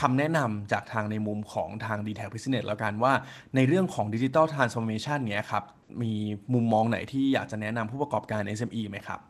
[0.00, 3.12] คำแนะนำจากทางในมุมของทาง d t แท Business แล้วกันว่า
[3.56, 5.64] ในเรื่องของ Digital Transformation เนี้ยครับ
[6.02, 6.12] มี
[6.54, 9.20] มุมมองไหนที่อยากจะแนะนำผู้ประกอบการ SME ไหมครับ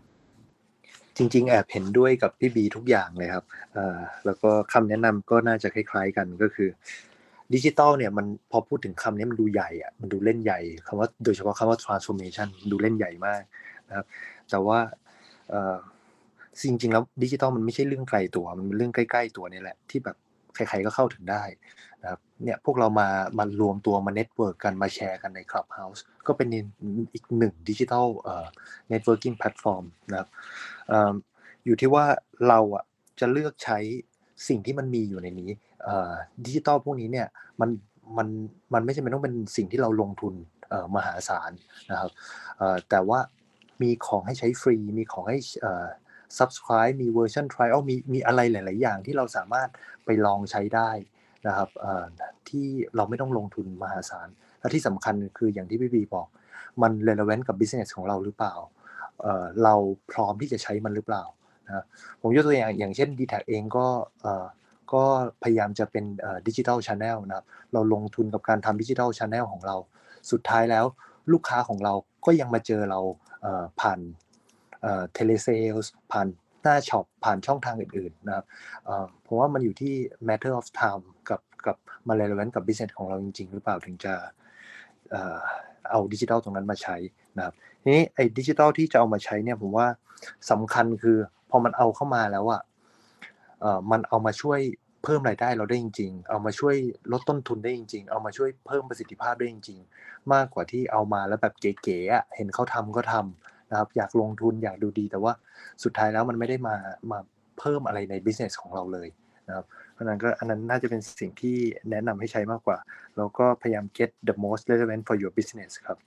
[1.17, 3.45] จริง ๆ แอบเห็นด้วยกับพี่บีทุกอย่างเลยครับ
[4.27, 6.69] แล้วก็คำแนะนำก็น่าจะคล้าย ๆ กันก็คือ
[7.55, 13.43] ดิจิตอลเนี่ยมันพอพูดถึงคำนี้มันดูใหญ่อะมันดูเล่นใหญ่คำว่าโดยเฉพาะคำว่า transformation ดูเล่นใหญ่มาก
[13.91, 14.07] นะครับ
[14.51, 14.79] แต่ว่า
[16.63, 20.17] จริงๆแล้วดิจิตอลมันไม่ใช่เรื่องไกลตัว มันเป็นเรื่องใกล้ๆตัวนี่แหละที่แบบ
[20.55, 21.43] ใครๆก็เข้าถึงได้
[22.03, 26.49] นะครับเนี่ยพวกเรามามารวมตัวมา network กันมาแชร์กันใน Clubhouse ก็เป็น
[27.15, 28.47] อีกหนึ่งดิจิทัลเอ่อ
[28.89, 30.29] networking platform นะครับ
[31.65, 32.05] อยู่ที่ว่า
[32.49, 32.85] เราอะ
[33.21, 33.79] จะเลือกใช้
[34.49, 35.51] สิ่งที่มันมีอยู่ในนี้
[35.85, 36.13] เอ่อ
[36.47, 37.27] ดิจิตอลพวกนี้เนี่ย
[37.61, 37.71] มัน
[38.19, 38.29] มัน
[38.75, 40.35] มันไม่จำเป็นต้องเป็นสิ่งที่เราลงทุน
[40.69, 41.51] เอ่อมหาศาล
[41.91, 42.11] นะครับ
[42.59, 43.21] เอ่อแต่ว่า
[43.83, 45.87] มีของให้ใช้ฟรี มีของให้เอ่อ
[46.39, 49.69] subscribe มีเวอร์ชัน trial มีมีอะไรหลาย ๆ อย่างที่เราสามารถ
[50.05, 50.91] ไปลองใช้ได้
[51.47, 52.05] นะครับเอ่อ
[52.49, 52.67] ที่
[52.97, 54.29] เราไม่ต้องลงทุนมหาศาล
[54.61, 56.29] และที่สำคัญคืออย่างที่พี่บีบอก
[56.83, 58.55] มัน relevant กับ business ของเราหรือเปล่า
[59.23, 59.75] เอ่อเรา
[60.11, 61.25] พร้อมที่จะใช้มันหรือเปล่า
[61.67, 61.85] นะ
[62.21, 63.87] ผมยกตัวอย่างอย่างเช่น d t แทเองก็
[64.23, 64.47] เอ่อ
[64.93, 65.05] ก็
[65.43, 66.05] พยายามจะเป็น
[66.47, 69.77] ดิจิทัลช n แนลนะครับ เราลงทุนกับการทำดิจิทัลช n แนลของเรา
[70.31, 70.85] สุดท้ายแล้ว
[71.33, 73.01] ลูกค้าของเรา ก็ยังมาเจอเรา
[73.81, 74.01] ผ่าน
[74.81, 76.27] telesales ผ่าน
[76.63, 78.45] หน้า shop ผ่านช่องทางอื่นๆนะครับ
[79.27, 79.95] ผมว่ามันอยู่ที่
[80.29, 81.77] matter of time กับกับ
[82.09, 84.15] มา relevant กับ business ของเราจริง ๆ หรือเปล่าถึงจะ
[85.91, 86.97] เอาดิจิทัลตรงนั้นมาใช้
[87.37, 89.87] นะครับทีนี้ไอ้ดิจิทัลที่จะเอามาใช้เนี่ยผมว่า
[90.51, 91.17] สำคัญคือ
[91.51, 92.63] พอมันเอาเข้ามาแล้วอะ
[93.61, 94.61] เอ่อมันเอามาช่วย
[95.05, 96.77] เพิ่มรายได้เราได้จริง ๆ เอามาช่วย
[97.13, 105.33] ลดต้นทุนได้จริง ๆ เอามาช่วยเพิ่มประสิทธิภาพได้จริง ๆ มากกว่าที่เอามาแล้วแบบเก๋ๆเห็นเขาทำก็ทำนะครับ อยากลงทุนอยากดูดี แต่ว่า
[105.85, 106.77] สุดท้ายแล้วมันไม่ได้มา
[107.11, 107.19] มา
[107.59, 109.09] เพิ่มอะไรใน business ของเราเลย
[109.49, 111.57] นะครับเพราะนั้นก็อันนั้นน่าจะเป็นสิ่งที่
[111.91, 112.79] แนะนำให้ใช้มากกว่า
[113.17, 115.99] แล้วก็พยายาม get the most relevant for your business ครับ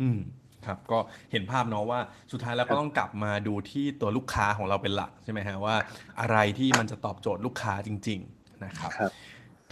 [0.00, 0.20] อืม
[0.66, 0.98] ครับก็
[1.32, 2.00] เห็นภาพเนาะว่า
[2.32, 5.74] สุดท้ายแล้วก็ต้องกลับมาดูที่ตัวลูกค้าของเราเป็นหลักใช่ไหมฮะว่า
[6.20, 9.12] อะไรที่มันจะตอบโจทย์ลูกค้าจริง ๆนะครับครับ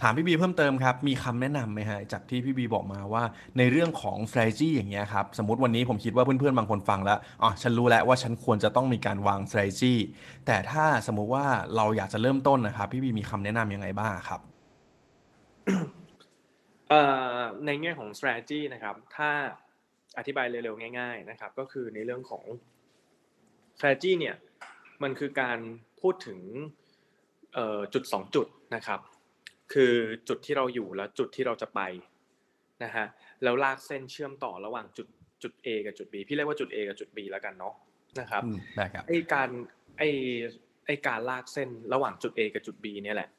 [0.03, 3.23] ถามพี่บีเพิ่มเติมครับ มีคำแนะนำไหมฮะจากที่พี่บีบอกมาว่า
[3.57, 9.93] ในเรื่องของ strategy อย่างเงี้ยครับ สมมติวันนี้ผมคิดว่าเพื่อนๆ บางคนฟังแล้วอ๋อฉันรู้แล้วว่าฉันควรจะต้องมีการวาง strategy
[10.45, 14.41] แต่ถ้าสมมุติว่าเราอยากจะเริ่มต้นนะครับ พี่บีมีคำแนะนำยังไงบ้างครับ
[16.89, 17.01] เอ่
[17.35, 19.31] อในแง่ของ strategy นะครับ ถ้า
[20.19, 22.43] อธิบายเร็วๆง่าย ๆนะครับ ก็คือในเรื่องของ
[23.77, 24.35] strategy เนี่ย
[25.03, 25.59] มันคือการ
[26.01, 26.39] พูดถึง
[27.53, 28.99] เอ่อจุดสองจุดนะครับ
[29.73, 29.93] คือ
[30.29, 31.81] จุดที่เราอยู่และจุดที่เราจะไป
[32.83, 33.05] นะฮะ
[33.43, 35.07] แล้วลากเส้นเชื่อมต่อระหว่างจุด
[35.43, 37.73] จุด A กับจุด B พี่เรียกว่าจุด A กับจุด B แล้วกันเนาะ
[38.19, 39.49] นะครับอืมได้ครับไอการ
[39.97, 40.03] ไอ
[40.85, 43.29] ไอการลากเส้นระหว่างจุด A กับจุด B เนี่ยแหละ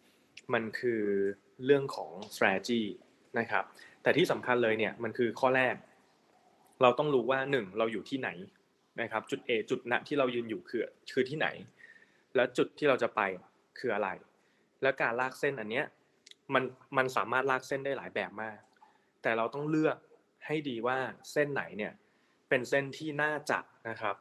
[0.55, 1.03] มันคือ
[1.65, 2.83] เรื่องของ strategy
[3.39, 3.65] นะครับ
[4.03, 5.75] แต่ที่สำคัญเลยเนี่ยมันคือข้อแรก
[6.83, 8.31] เราต้องรู้ว่าหนึ่งเราอยู่ที่ไหน
[9.01, 11.49] นะครับจุด A จุดณที่เรายืนอยู่คือคือที่ไหน
[12.35, 13.21] แล้วจุดที่เราจะไป
[13.79, 14.09] คืออะไร
[14.83, 15.87] แล้วการลากเส้นอันเนี้ย
[16.55, 16.65] มัน
[16.97, 18.59] มันสามารถลากเส้นได้หลายแบบมาก
[19.23, 19.97] แต่เราต้องเลือก
[20.47, 20.99] ให้ดีว่า
[21.33, 21.93] เส้นไหนเนี่ย
[22.49, 24.17] เป็นเส้นที่น่าจะนะครับ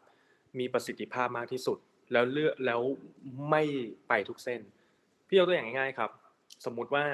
[0.60, 1.78] มีประสิทธิภาพมากที่สุด
[2.12, 2.82] แล้วเลือกแล้ว
[3.50, 3.64] ไม่
[4.08, 4.62] ไปทุกเส้น
[5.28, 6.12] พี่ยกตัวอย่างง่ายๆครับ
[6.66, 7.06] สมมุติว่า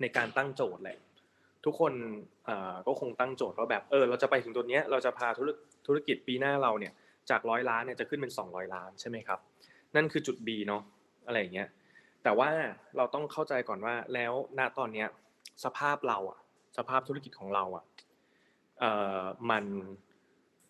[0.00, 0.98] ในการตั้งโจทย์แหละ
[1.64, 1.92] ทุกคน
[2.86, 5.50] ก็คงตั้งโจทย์ว่าแบบเออเราจะไปถึงตัวเนี้ยเราจะพาธุร
[5.86, 6.92] ธุรกิจปีหน้าเราเนี่ย
[7.30, 9.38] จากร้อยล้านเนี่ยจะขึ้นเป็น 200 ล้านใช่ไหมครับ
[9.96, 10.82] นั่นคือจุด B เนาะ
[11.26, 11.68] อะไรอย่างเงี้ย
[12.22, 12.50] แต่ว่า
[12.96, 15.08] เราต้องเข้าใจก่อนว่าแล้วณตอนเนี้ย
[15.64, 16.38] สภาพเราอะ
[16.78, 17.84] สภาพธุรกิจของเราอะ
[18.80, 19.64] เอ่อมัน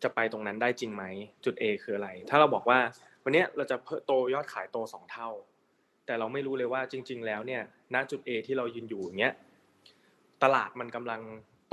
[0.02, 1.04] จะไปตรงนั้นได้จริงไหม
[1.44, 2.78] จุด A คืออะไร ถ้าเราบอกว่า
[3.24, 5.28] วันเนี้ยเราจะโตยอดขายโตสองเท่า
[6.06, 7.62] แต่เราไม่รู้เลยว่าจริง ๆ แล้วเนี่ย
[7.94, 9.34] ณจุด A ที่เรายืนอยู่อย่างเงี้ย
[10.42, 11.20] ตลาดมันกำลัง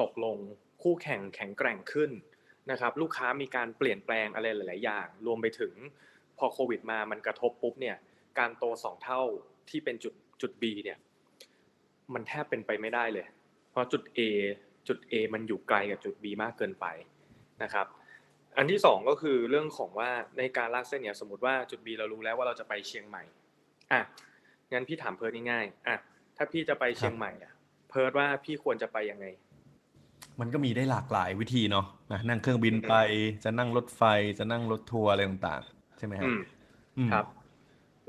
[0.01, 0.38] ตกลง
[0.81, 2.12] คู่แข่งแข็งแกร่งขึ้น
[2.71, 5.73] นะครับลูกค้ามีการเปลี่ยนแปลงอะไรหลาย ๆ อย่าง รวมไปถึง
[6.38, 7.97] พอโควิดมามันกระทบปุ๊บเนี่ย
[8.39, 9.21] การโตสองเท่า
[9.69, 10.97] ที่เป็นจุดจุด B เนี่ย
[12.13, 13.25] มันแทบเป็นไปไม่ได้เลย
[13.71, 14.19] เพราะจุด A
[14.88, 16.85] จุด A มันอยู่ไกลกับจุด B มากเกินไป
[17.63, 17.88] นะครับ
[18.57, 23.23] อันที่สองก็คือเรื่องของว่าในการลากเส้นเนี่ยสมมติว่าจุด B เรารู้แล้วว่าเราจะไปเชียงใหม่
[23.91, 24.01] อะ
[24.73, 25.97] งั้นพี่ถามเพิร์ดง่ายๆอะ
[26.38, 27.53] ถ้าพี่จะไปเชียงใหม่อะ
[27.89, 29.25] เพิร์ดว่าพี่ควรจะไปยังไง
[30.39, 32.95] มันก็มีได้หลากหลายวิธีเนาะนะนั่งเครื่องบินไป
[33.43, 34.04] จะนั่งรถไฟ
[34.39, 36.39] จะนั่งรถทัวร์อะไรต่างๆ ใช่ไหมฮะอืม
[36.97, 37.25] อืมครับ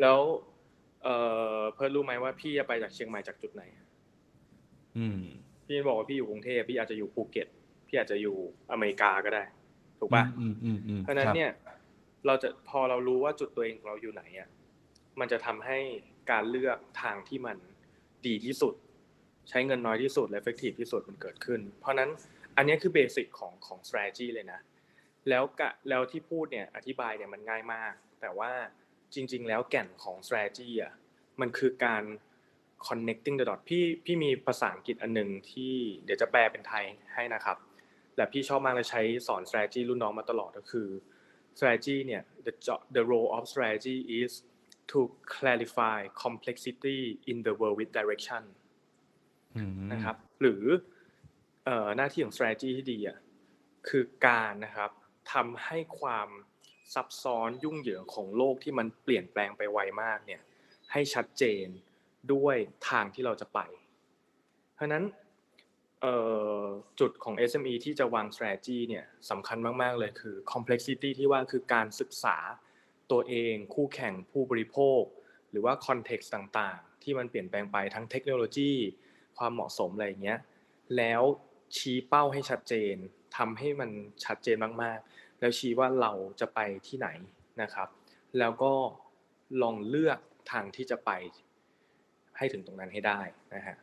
[0.01, 0.19] แล้ว
[1.05, 1.17] เอ่
[1.57, 3.63] อเพิร์ดรู้ไหมว่าพี่จะไปจากเชียงใหม่จากจุดไหน
[4.99, 5.21] อืม
[5.67, 7.49] พี่บอกว่าพี่อยู่กรุงเทพพี่อาจจะอยู่ภูเก็ต
[7.89, 8.37] พี่อาจจะอยู่
[8.73, 9.43] อเมริกาก็ได้
[9.99, 11.51] ถูกปะอืมอืมอืมเพราะฉะนั้นครับเนี่ย
[12.27, 14.49] เราจะพอเรารู้ว่าจุดตัวเองของเราอยู่ไหนอะ
[15.21, 15.79] มันจะทำให้
[16.31, 17.57] การเลือกทางที่มัน
[18.27, 18.75] ดีที่สุด
[19.51, 22.11] ใช้เงินน้อยที่สุดและ effective ที่สุดมันเกิดขึ้น เพราะนั้น
[22.57, 24.61] อันนี้คือเบสิกของของ strategy เลยนะ
[25.29, 28.53] แล้วกะแล้วที่พูดเนี่ยอธิบายเนี่ยมันง่ายมาก แต่ว่า
[29.15, 30.93] จริง ๆ แล้วแก่นของ strategy อะ
[31.41, 32.05] มันคือการ
[32.87, 36.85] connecting the dot พี่พี่มีภาษาอังกฤษอันหนึ่งที่เดี๋ยวจะแปลเป็นไทย
[37.15, 37.57] ให้นะครับ
[38.17, 40.89] และพี่ชอบมากเลยใช้สอน strategy รุ่นน้องมาตลอดก็คือ
[41.59, 44.33] strategy เนี่ย the job the role of strategy is
[44.91, 44.99] to
[45.35, 48.43] clarify complexity in the world with direction
[49.93, 50.65] นะครับ หรือ
[51.97, 53.19] หน้าที่ของ strategy ที่ดีอะ
[53.89, 54.91] คือการนะครับ
[55.33, 56.29] ทำให้ความ
[56.95, 60.43] ซับซ้อนยุ่งเหยิงของโลกที่มันเปลี่ยนแปลงไปไวมากเนี่ย
[60.93, 61.67] ให้ชัดเจน
[62.33, 62.57] ด้วย
[62.89, 63.61] ทางที่เราจะไป
[64.75, 65.05] เพราะนั้น
[66.03, 66.17] เอ่
[66.61, 66.63] อ
[67.01, 72.37] จุดของ SME ที่จะวาง strategy เนี่ยสำคัญมาก ๆ เลยคือ complexity ที่ว่าคือการศึกษา
[73.11, 75.03] ตัวเอง คู่แข่งผู้บริโภค
[75.51, 78.73] หรือว่า context ต่าง ๆ ที่มันเปลี่ยนแปลงไปทั้งเทคโนโลยี
[79.41, 80.41] ความเหมาะสมอะไรอย่างเงี้ย
[80.97, 81.23] แล้ว
[81.77, 82.95] ชี้เป้าให้ชัดเจน
[83.37, 83.91] ทำให้มัน
[84.25, 87.09] ชัดเจนมากๆ แล้วชี้ว่าเราจะไปที่ไหน
[87.63, 87.89] นะครับ
[88.39, 88.73] แล้วก็
[89.63, 90.19] ลองเลือก
[90.53, 91.11] ทางที่จะไป
[92.39, 93.21] ให้ถึงตรงนั้นให้ได้
[93.55, 93.77] นะฮะ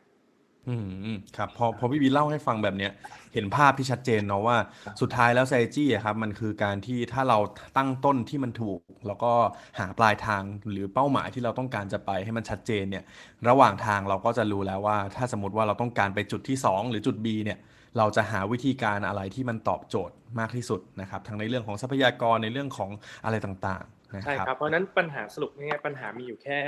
[0.66, 2.92] อืมอืมครับพอพอพี่บีเล่าให้ฟังแบบเนี้ย
[3.34, 4.56] เห็นภาพที่ชัดเจนเนาะว่า
[5.00, 7.38] สุดท้ายแล้ว strategy อะครับมันคือการที่ถ้าเรา
[7.76, 9.32] ตั้งต้นที่มันถูก แล้วก็
[9.78, 13.04] หาปลายทางหรือเป้าหมายที่เราต้องการจะไปให้มันชัดเจนเนี่ย
[13.48, 17.58] ระหว่างทางเราก็จะรู้แล้วว่า ถ้าสมมติว่าเราต้องการไปจุดที่ 2 หรือจุด B เนี่ย
[17.98, 22.90] เราจะหาวิธีการอะไรที่มันตอบโจทย์มากที่สุดนะครับทั้งในเรื่องของทรัพยากรในเรื่องของ
[23.24, 26.58] อะไรต่างๆนะใช่ครับครับเพราะฉะนั้นปัญหาสรุปง่ายๆปัญหามีอยู่แค่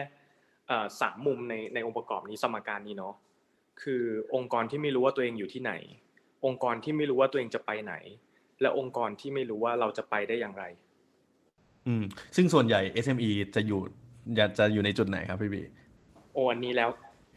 [0.68, 3.14] เอ่อสามมุมในในองค์ประกอบนี้สมการนี้เนาะ
[3.82, 4.02] คือ
[4.34, 5.72] องค์กรที่ไม่รู้ว่าตัวเองอยู่ที่ไหน
[6.46, 7.94] องค์กรที่ไม่รู้ว่าตัวเองจะไปไหน
[8.60, 10.64] และองค์กรที่ไม่รู้ว่าเราจะไปได้อย่างไร
[11.86, 12.04] อืม
[12.36, 13.80] ซึ่งส่วนใหญ่ SME จะอยู่
[14.38, 15.62] จะจะอยู่ในจุดไหนครับพี่บี
[16.34, 16.90] โอ้อันนี้แล้ว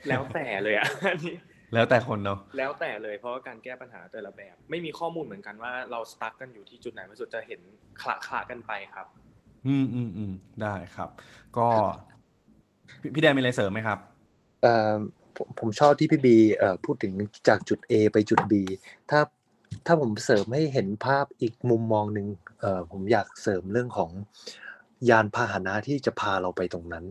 [0.09, 1.35] แล้วแต่เลยอะอันนี้
[1.73, 7.61] แล้วแต่คนเนาะแล้วแต่เลยเพราะว่าการแก้ปัญหาแต่ละแบบ ไม่มีข้อมูลเหมือนกันว่าเราสตั๊กกันอยู่ที่จุดไหนมันสุดจะเห็น
[8.01, 9.07] คละคละกันไปครับ
[9.67, 11.09] อืมอืมอืมได้ครับ
[11.57, 11.67] ก็
[13.01, 13.99] พี่พี่แดนมีอะไรเสริมไหมครับ
[14.61, 14.93] เอ่อ
[15.59, 16.37] ผมชอบที่พี่บี
[16.85, 17.13] พูดถึง
[17.47, 18.53] จากจุด A ไปจุด B
[19.09, 19.19] ถ้า
[19.85, 22.27] ถ้าผมเสริมให้เห็นภาพอีกมุมมองหนึ่ง
[22.91, 24.11] ผมอยากเสริมเรื่องของ
[25.09, 27.05] ยานพาหนะที่จะพาเราไปตรงนั้น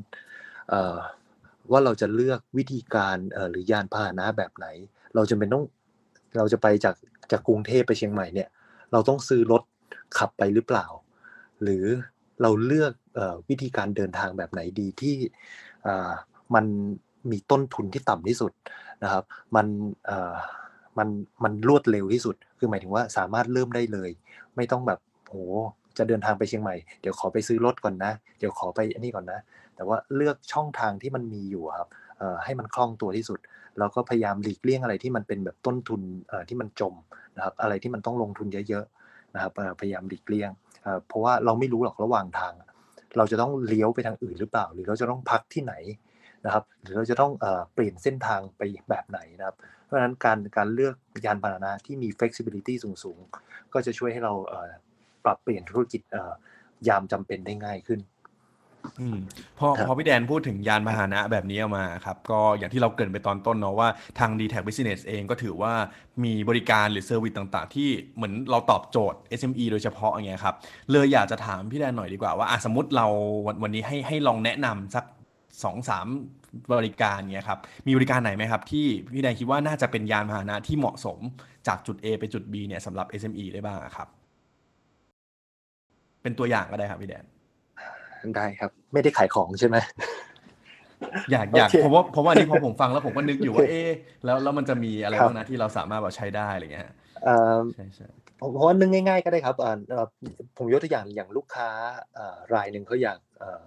[1.71, 3.17] ว่าเราจะเลือกวิธีการ
[3.51, 4.67] หรือยานพาหนะแบบไหน
[5.15, 5.65] เราจะเป็นต้อง
[6.37, 6.97] เราจะไปจาก
[7.33, 8.49] จากกรุงเทพไปเชียงใหม่เนี่ย
[8.93, 9.63] เราต้องซื้อรถ
[10.19, 10.87] ขับไปหรือเปล่า
[11.63, 11.85] หรือ
[12.43, 12.93] เราเลือก
[13.49, 15.15] วิธีการเดินทางแบบไหนดีที่
[16.55, 16.65] มัน
[17.31, 18.53] มีต้นทุนที่ต่ำที่สุด
[19.03, 19.25] นะครับ
[19.57, 19.67] มัน
[20.99, 21.09] มัน
[21.45, 24.11] มันรวดเร็วที่สุด คือหมายถึงว่าสามารถเริ่มได้เลย
[24.57, 25.35] ไม่ต้องแบบโห
[25.99, 29.41] จะเดินทางไปเชียงใหม่ เดี๋ยวขอไปซื้อรถก่อนนะ เดี๋ยวขอไปอันนี้ก่อนนะ
[29.77, 31.89] แต่ว่าเลือกช่องทางที่มันมีอยู่ครับ
[32.45, 33.39] ให้มันคล่องตัวที่สุด
[33.79, 36.01] แล้วก็พยายามหลีกเลี่ยงอะไรที่มันเป็นแบบต้นทุน
[36.49, 36.95] ที่มันจม
[37.37, 40.51] นะครับ อะไรที่มันต้องลงทุนเยอะๆนะครับพยายามหลีกเลี่ยง
[41.09, 42.53] เพราะว่าเราไม่รู้หรอกระหว่างทาง
[43.17, 45.75] เราจะต้องเลี้ยวไปทางอื่นหรือเปล่า หรือเราจะต้องพักที่ไหน
[46.45, 52.75] นะครับหรือเราจะต้องเอ่อเปลี่ยนเส้นทางไปแบบไหนนะครับ เพราะฉะนั้นการการเลือกยานพาหนะที่มี flexibility
[53.05, 54.71] สูงๆ ก็จะช่วยให้เราเอ่อ
[55.25, 56.33] ปรับเปลี่ยนธุรกิจเอ่อ
[56.89, 58.01] ยามจำเป็นได้ง่ายขึ้น
[59.01, 59.19] อืม
[59.59, 65.73] พอครับพอพี่แดนพูดถึงยานพาหนะแบบนี้ออกมาครับ ก็อย่างที่เราเกริ่นไปตอนต้นเนาะว่าทาง dtac Business เองก็ถือว่า
[66.25, 70.55] มีบริการหรือ service ต่างๆ ที่เหมือนเราตอบโจทย์ SME โดยเฉพาะอย่างเงี้ยครับ
[70.93, 73.07] เลยอยากจะถามพี่แดนหน่อยดีกว่าว่าอะสมมติเรา
[73.47, 75.05] วันวันนี้ให้ให้ลองแนะนำสัก
[75.63, 76.07] สองสาม
[76.73, 81.19] บริการเงี้ยครับ มีบริการไหนไหมครับที่พี่แดนคิดว่าน่าจะเป็นยานพาหนะที่เหมาะสม
[81.67, 84.09] จากจุด A ไปจุด B เนี่ยสำหรับ SME ได้บ้างอะครับ
[86.23, 87.25] เป็นตัวอย่างก็ได้ครับพี่แดน
[88.37, 89.77] ได้ครับ ไม่ได้ขายของใช่ไหม
[91.31, 93.91] อยากอยากโอเคเพราะว่าเพราะว่านี่พอผมฟังแล้วผมก็นึกอยู่ว่าโอเคเอ๊ะ
[94.25, 98.09] แล้วแล้วมันจะมีอะไรครับบ้างนะที่เราสามารถแบบใช้ได้อะไรเงี้ยฮะเอ่อใช่ใช่
[98.41, 100.07] ผมเพราะว่านึกง่าย ๆ ก็ได้ครับอ่าเอ่อ
[100.59, 101.69] ผมยกตัวอย่างอย่างลูกค้า
[102.19, 103.63] อ่ารายหนึ่งเขาอยากเอ่อ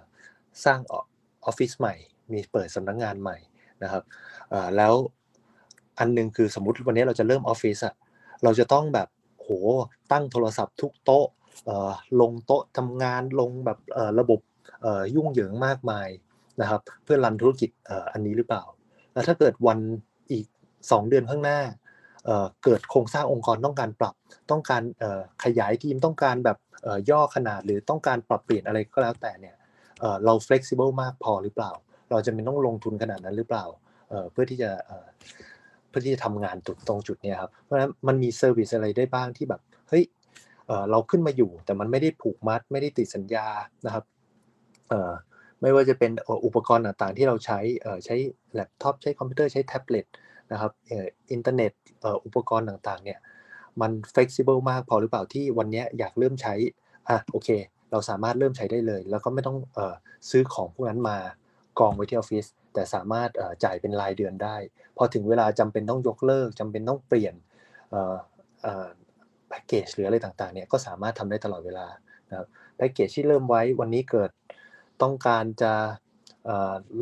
[0.66, 1.02] สร้างออ
[1.46, 1.96] ออฟฟิศใหม่
[2.32, 3.38] มีเปิดสำนักงานใหม่
[3.84, 4.04] นะครับ
[4.78, 4.94] แล้ว
[6.00, 7.96] อันหนึงคือสมมติวันนี้เราจะเริ่มออฟฟิศอะ
[8.44, 9.50] เราจะต้องแบบโห
[10.12, 11.28] ตั้งโทรศัพท์ทุกโต๊ะ
[12.22, 13.80] ลงโต๊ะทำงานลงแบบ
[14.20, 14.40] ระบบ
[15.16, 16.10] ยุ่งเหยิงมากมาย
[16.62, 17.70] นะครับ เพื่อรันธุรกิจ
[18.14, 18.64] อันนี้หรือเปล่า
[19.14, 19.80] แล้วถ้าเกิดวัน
[20.32, 20.46] อีก
[20.80, 21.60] 2 เดือนข้างหน้า
[22.64, 24.16] เกิดโครงสร้างองค์กรต้องการปรับ
[24.52, 24.84] ต้องการ
[25.44, 26.58] ขยายทีมต้องการแบบ
[27.10, 29.55] ย่อขนาดหรือต้องการปรับเปลี่ยนอะไรก็แล้วแต่เนี่ย
[30.00, 31.72] เอ่อเรา flexible มากพอหรือเปล่า
[32.12, 33.66] เราจะไม่ต้องลงทุนขนาดนั้นหรือเปล่า
[34.32, 34.72] เพื่อที่จะ
[35.90, 40.04] เพื่อที่จะทำงานจุดตรงจุดนี้ครับเพราะฉะนั้นมันมีเซอร์วิสอะไรได้บ้างที่แบบเฮ้ย
[40.92, 43.48] เราขึ้นมาอยู่ แต่มันไม่ได้ผูกมัดไม่ได้ติดสัญญา
[43.86, 44.04] นะครับ
[45.62, 46.12] ไม่ว่าจะเป็น
[46.46, 47.60] อุปกรณ์ต่างๆที่เราใช้
[48.06, 48.16] ใช้
[48.54, 50.06] แล็ปท็อปใช้คอมพิวเตอร์ใช้แท็บเล็ต
[50.52, 50.72] นะครับ
[51.32, 51.72] อินเทอร์เน็ต
[52.26, 53.20] อุปกรณ์ต่างๆเนี่ย
[53.82, 56.54] มัน flexible มากพอหรือเปล่าที่วันนี้อยากเริ่มใช้
[57.10, 57.50] อะโอเค
[57.96, 59.58] เราสามารถเริ่มใช้ได้เลย แล้วก็ไม่ต้อง
[60.30, 61.18] ซื้อของพวกนั้นมา
[61.80, 63.30] กองไว้ที่ออฟฟิศแต่สามารถ
[63.64, 64.56] จ่ายเป็นรายเดือนได้
[64.98, 67.36] พอถึงเวลาจำเป็นต้องยกเลิกจำเป็นต้องเปลี่ยน
[69.50, 71.88] แพ็กเกจหรืออะไรต่างๆเนี่ยก็สามารถทำได้ตลอดเวลา
[72.30, 74.30] นะครับแพ็กเกจที่เริ่มไว้วันนี้เกิด
[75.02, 75.74] ต้องการจะ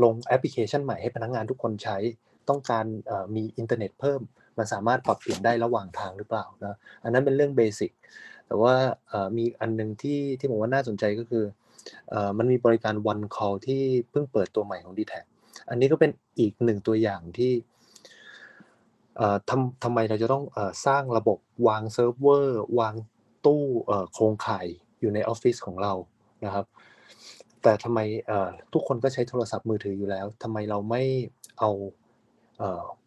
[0.04, 1.98] ลงแอปพลิเคชันใหม่ให้พนักงานทุกคนใช้
[2.50, 2.86] ต้องการ
[3.36, 4.22] มีอินเทอร์เน็ตเพิ่ม
[4.58, 7.92] มันสามารถปรับเปลี่ยนได้ระหว่างทางหรือเปล่านะอันนั้นเป็นเรื่อง basic
[8.48, 8.74] แต่ว่า
[9.38, 11.44] มีอันหนึ่งที่ที่ผมว่าน่าสนใจก็คือ
[12.14, 15.14] อมันมีบริการ one call ที่เพิ่งเปิดตัวใหม่ของ d t แท
[15.70, 17.54] อันนี้ก็เป็นอีกหนึ่งตัวอย่างที่
[19.50, 22.96] ทำทำไมเราจะต้องอสร้างระบบวางเซิร์ฟเวอร์วาง
[23.46, 23.64] ตู้
[24.14, 24.66] โครงข่าย
[25.00, 25.94] อยู่ในออฟฟิศของเรา
[26.46, 26.66] นะครับ
[27.64, 28.00] แต่ทำไม
[28.74, 31.04] ทุกคนก็ใช้โทรศัพท์มือถืออยู่แล้วทำไมเราไม่
[31.60, 31.70] เอา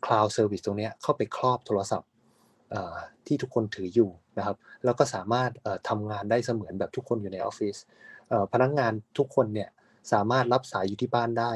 [0.04, 2.08] cloud service ตรงนี้เข้าไปครอบโทรศัพท์
[3.26, 7.76] ที่ทุกคนถืออยู่นะครับแล้วก็สามารถเอ่อทำงานได้เสมือนแบบทุกคนอยู่ในออฟฟิศ
[8.52, 9.68] พนักงานทุกคนเนี่ย
[10.12, 11.52] สามารถรับสายอยู่ที่บ้านได้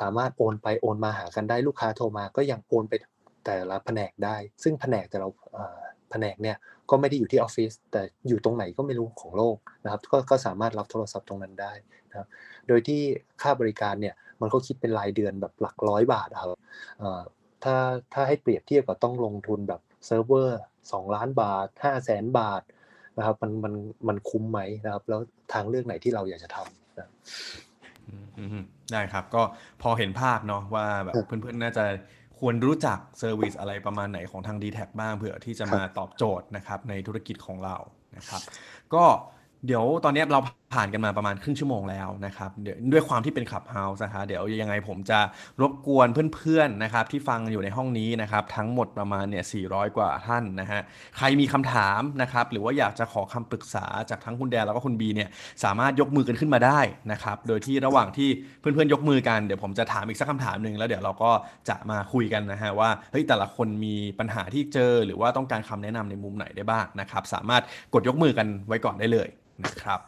[0.00, 2.94] สามารถโอนไปโอนมาหากันได้ลูกค้าโทรมาก็ยังโอนไป
[3.44, 5.28] แต่ละแผนกได้ ซึ่งแผนกแต่เรา
[6.10, 6.56] แผนกเนี่ย
[6.90, 11.72] ก็ไม่ได้อยู่ที่ออฟฟิศแต่อยู่ตรงไหนก็ไม่รู้ของโลกนะครับก็ก็สามารถรับโทรศัพท์ตรงนั้นได้
[12.10, 12.28] นะครับ
[12.68, 13.00] โดยที่
[13.42, 16.58] ค่าบริการเนี่ยมันก็คิดเป็นรายเดือนแบบหลักร้อยบาทครับ
[17.66, 17.78] ถ้า
[18.14, 20.60] ถ้าให้เปรียบเทียบกับต้องลงทุนแบบเซิร์ฟเวอร์
[20.92, 22.62] สองล้านบาทห้าแสนบาท
[23.16, 23.74] นะครับมันมัน
[24.08, 25.20] มันคุ้มไหมนะครับ แล้ว
[25.52, 27.08] ทางเลือกไหนที่เราอยากจะทำนะ
[28.08, 29.42] อืมอืมได้ครับ ก็
[29.82, 31.84] พอเห็นภาพเนาะว่าแบบครับเพื่อนๆน่าจะ
[32.38, 37.76] ควรรู้จัก service อะไรประมาณไหนของทาง d t แทบ้างเผื่อที่จะมาตอบโจทย์นะครับในธุรกิจของเรา
[38.16, 38.42] นะครับ
[38.94, 39.04] ก็
[39.66, 40.40] เดี๋ยวตอนนี้เรา
[40.74, 45.18] ผ่านกันมาประมาณครึ่งชั่วโมงแล้วนะครับเดี๋ยวด้วยความที่เป็น Clubhouse นะคะเดี๋ยวยังไงผมจะ
[45.60, 50.80] รบกวนเพื่อนๆนะครับที่ฟังอยู่ในห้องนี้นะครับทั้งหมดประมาณเนี่ย400 กว่าท่านนะฮะ
[51.16, 55.28] ใครมีคำถามนะครับหรือว่าอยากจะขอคำปรึกษาจากทั้งคุณแดนแล้วก็คุณบีเนี่ย
[55.64, 56.80] สามารถยกมือกันขึ้นมาได้
[57.12, 58.28] นะครับโดยที่ระหว่างที่
[58.60, 61.30] เพื่อนๆยกมือกันเดี๋ยวผมจะถามอีกสักคำถามหนึ่งแล้วเดี๋ยวเราก็
[61.68, 67.62] จะมาคุยกันนะฮะว่าเฮ้ยแต่ละคนมีปัญหาที่เจอ หรือว่าต้องการคำแนะนำในมุมไหนได้บ้างนะครับสามารถ
[67.94, 69.28] กดยกมือกันไว้ก่อนได้เลย
[69.64, 70.00] นะครับ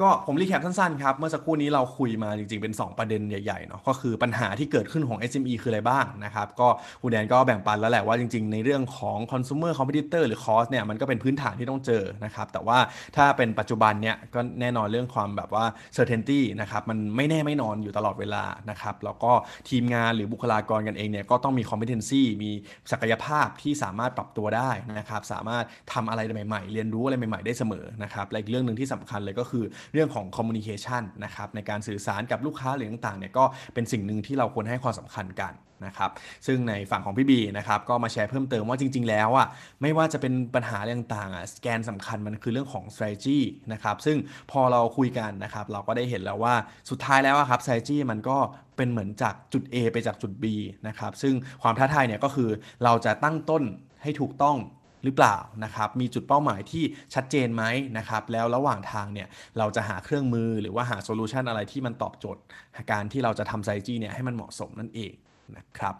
[0.00, 6.68] ก็ผมรีแคปสั้นๆครับเมื่อสักครู่นี้เราคุยมาจริงๆเป็น 2 ประเด็นใหญ่ๆเนาะก็คือปัญหาที่เกิดขึ้นของ SME คืออะไรบ้างนะครับก็
[7.02, 12.78] คุณแดนก็แบ่งปันแล้วแหละว่าจริงๆ ในเรื่องของ consumer competitor หรือ cost เนี่ยมันก็เป็นพื้นฐานที่ต้องเจอนะครับแต่ว่า
[13.16, 15.64] ถ้าเป็นปัจจุบันเนี่ยก็แน่นอนเรื่องความแบบว่า
[15.96, 19.32] certainty นะครับมันไม่แน่ไม่นอนอยู่ตลอดเวลานะครับแล้วก็
[19.70, 22.50] ทีมงานหรือบุคลากรกันเองเนี่ยก็ต้องมี competency มี
[22.92, 33.44] ศักยภาพที่สามารถปรับตัวได้นะครับสามารถทำอะไรใหม่ ๆ เรียนรู้อะไรใหม่ๆได้เสมอนะครับและอีกเรื่องหนึ่งที่สำคัญเลยก็คือเรื่องของ communication นะครับในการสื่อสารกับลูกค้าหรือต่างๆเนี่ยก็
[33.74, 35.54] เป็นสิ่งหนึ่งที่เราควรให้ความสำคัญกัน
[35.86, 36.10] นะครับ
[36.46, 39.46] ซึ่งในฝั่งของพี่บีนะครับก็มาแชร์เพิ่มเติมว่าจริง ๆ แล้วอะ
[39.82, 43.38] ไม่ว่าจะเป็นปัญหาเรื่องต่างๆอะสแกนสำคัญมันคือเรื่องของ strategy
[43.72, 44.16] นะครับซึ่ง
[44.50, 46.54] พอเราคุยกันนะครับเราก็ได้เห็นแล้วว่า
[46.90, 48.38] สุดท้ายแล้วครับ strategy มันก็
[48.76, 50.44] เป็นเหมือนจากจุด A ไปจากจุด B
[50.88, 52.50] นะครับซึ่งความท้าทายเนี่ยก็คือ
[52.84, 53.62] เราจะตั้งต้น
[54.02, 54.56] ให้ถูกต้อง
[55.04, 57.64] หรือเปล่านะครับ มีจุดเป้าหมายที่ชัดเจนไหม
[57.98, 62.42] นะครับ แล้วระหว่างทางเนี่ยเราจะหาเครื่องมือหรือว่าหาโซลูชันอะไรที่มันตอบโจทย์
[62.90, 65.12] การที่เราจะทำไซจีเนี่ยให้มันเหมาะสมนั่นเอง
[65.56, 65.94] นะครับ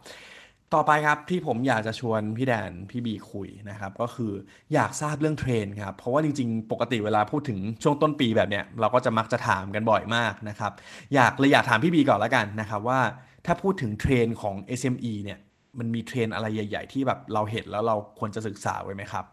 [0.75, 4.33] ต่อไปครับที่ผมอยากจะชวนพี่แดนพี่บีคุยนะครับก็คือ
[4.75, 10.73] อยากทราบเรื่องเทรนด์ครับเพราะว่าจริงๆ ปกติเวลาพูดถึงช่วงต้นปีแบบเนี้ยเราก็จะมักจะถามกันบ่อยมากนะครับ
[11.15, 13.01] อยากเลยอยากถามพี่บีก่อนแล้วกันนะครับว่า
[13.47, 15.39] ถ้าพูดถึงเทรนด์ของ SME เนี่ย
[15.79, 19.25] มันมีเทรนด์อะไรใหญ่ ๆ ที่แบบเราเห็นแล้วเราควรจะศึกษาไว้ไหมครับ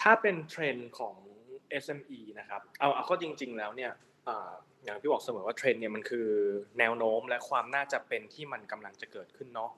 [0.00, 1.14] ถ้าเป็นเทรนด์ของ
[1.82, 3.92] SME นะครับ เอาเอาข้าจริง ๆ แล้วเนี่ย
[4.84, 6.28] อย่างที่บอกเสมอว่าเทรนเนี่ยมันคือ
[6.78, 9.70] แนวโน้มและความน่าจะเป็นที่มันกำลังจะเกิดขึ้นเนาะ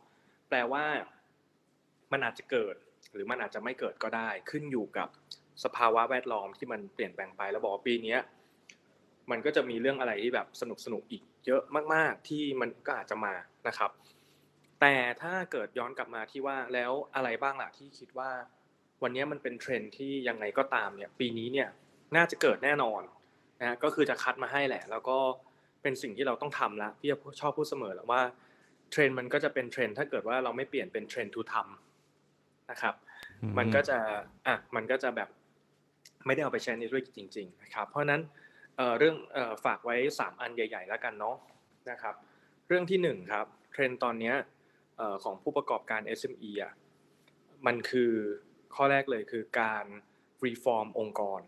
[0.48, 0.84] แปลว่า
[2.12, 2.74] มันอาจจะเกิด
[3.12, 5.08] หรือมันอาจจะไม่เกิดก็ได้ ขึ้นอยู่กับ
[5.64, 8.16] สภาวะแวดล้อมที่มันเปลี่ยนแปลงไปแล้วบอกปีนี้
[9.30, 11.62] มันก็จะมีเรื่องอะไรที่แบบสนุกสนุกอีกเยอะ
[11.94, 13.34] มาก ๆ ที่มันก็อาจจะมา
[13.68, 13.90] นะครับ
[14.80, 18.30] แต่ถ้าเกิดย้อนกลับมาที่ว่าแล้วอะไรบ้างล่ะที่คิดว่า
[19.02, 21.68] วันนี้มันเป็นเทรนที่ยังไงก็ตามเนี่ย ปีนี้เนี่ย
[22.16, 23.02] น่าจะเกิดแน่นอน
[23.60, 25.18] นะก็คือจะคัดมาให้แหละ แล้วก็
[25.82, 27.10] เป็นสิ่งที่เราต้องทำละพี่
[27.40, 28.22] ชอบพูดเสมอแล้วว่า
[28.90, 32.94] เทรนด์มันก็จะเป็นเทรนด์ถ้าเกิดว่าเราไม่เปลี่ยนเป็นเทรนด์ to ทำนะครับ
[33.58, 33.98] มันก็จะ
[34.46, 35.28] อะมันก็จะแบบ
[36.26, 38.20] ไม่ได้เอาไปใช้ในธุรกิจจริง ๆ นะครับ เพราะนั้น
[38.98, 39.16] เรื่อง
[39.64, 41.36] ฝากไว้ 3 อันใหญ่ ๆ แล้วกันเนาะ
[41.90, 42.14] นะครับ
[42.68, 44.32] เรื่องที่ 1 ครับ เทรนด์ตอนนี้
[45.24, 46.72] ของผู้ประกอบการ SME อะ
[47.66, 48.12] มันคือ
[48.74, 49.84] ข้อแรกเลยคือการ
[50.44, 51.40] reform องค์กร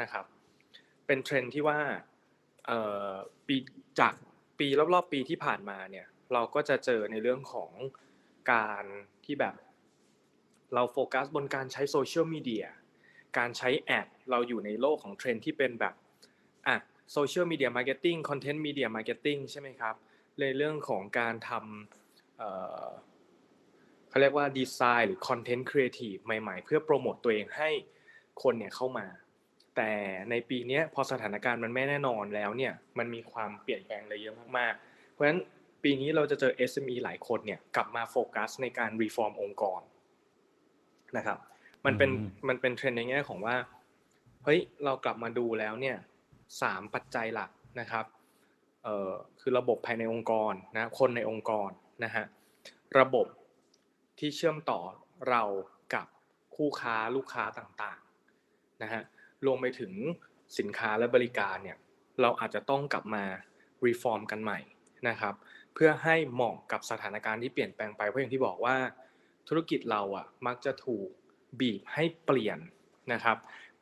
[0.00, 0.24] นะครับ
[1.06, 1.78] เป็นเทรนด์ที่ว่า
[3.46, 3.56] ปี
[4.00, 4.14] จาก
[4.58, 7.70] ปีรอบๆปีที่ผ่านมาเนี่ยเราก็จะเจอในเรื่องของ
[8.52, 8.84] การ
[9.24, 9.54] ที่แบบ
[10.74, 12.66] เราโฟกัสบนการใช้โซเชียลมีเดีย
[13.38, 15.94] การใช้ ads เราอยู่ในโลกของเทรนด์ที่เป็นแบบ
[16.68, 16.76] อะ
[17.12, 19.94] social media marketing content media marketing ใช่ไหมครับ
[20.40, 27.70] ในเรื่องของการทำเขาเรียกว่าดีไซน์หรือ content creative ใหม่ๆ เพื่อโปรโมตตัวเองให้
[28.42, 29.06] คนเนี่ยเข้ามา
[29.76, 29.92] แต่
[30.30, 35.40] ในปีนี้พอสถานการณ์มันไม่แน่นอนแล้วเนี่ยมันมีความเปลี่ยนแปลงอะไรเยอะมากๆ เพราะฉะนั้น
[35.82, 39.80] ปีนี้เราจะเจอ SME หลายคนเนี่ยกลับมาโฟกัสในการ reform องค์กร
[41.16, 41.38] นะครับ
[41.84, 42.10] มันเป็น
[42.48, 43.56] มันเป็นเทรนด์ในแง่ของว่า
[44.44, 45.96] เฮ้ยเรากลับมาดูแล้วเนี่ย
[46.62, 48.06] สามปัจจัยหลักนะครับ
[49.40, 51.70] คือระบบภายในองค์กรนะคนในองค์กร
[52.04, 52.24] นะฮะ
[52.98, 53.26] ระบบ
[54.18, 54.80] ที่เชื่อมต่อ
[55.28, 55.42] เรา
[55.94, 56.06] กับ
[56.56, 59.02] คู่ค้าลูกค้าต่างๆนะฮะ
[59.46, 59.92] รวมไปถึง
[60.58, 61.78] สินค้าและบริการเนี่ย
[62.20, 63.24] เราอาจจะต้องกลับมา
[63.86, 64.58] รีฟอร์มกันใหม่
[65.08, 65.34] นะครับ
[65.74, 68.76] เพื่อให้เหมาะกับสถานการณ์ที่เปลี่ยนแปลงไปเพราะอย่างที่บอกว่า
[69.48, 71.08] ธุรกิจเราอะมักจะถูก
[71.60, 72.58] บีบให้เปลี่ยน
[73.12, 73.36] นะครับ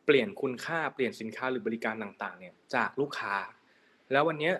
[0.06, 3.34] เปลี่ยนคุณค่าเปลี่ยนสินค้าหรือบริการต่างๆ เนี่ยจากลูกค้า
[4.12, 4.52] แล้ววันนี้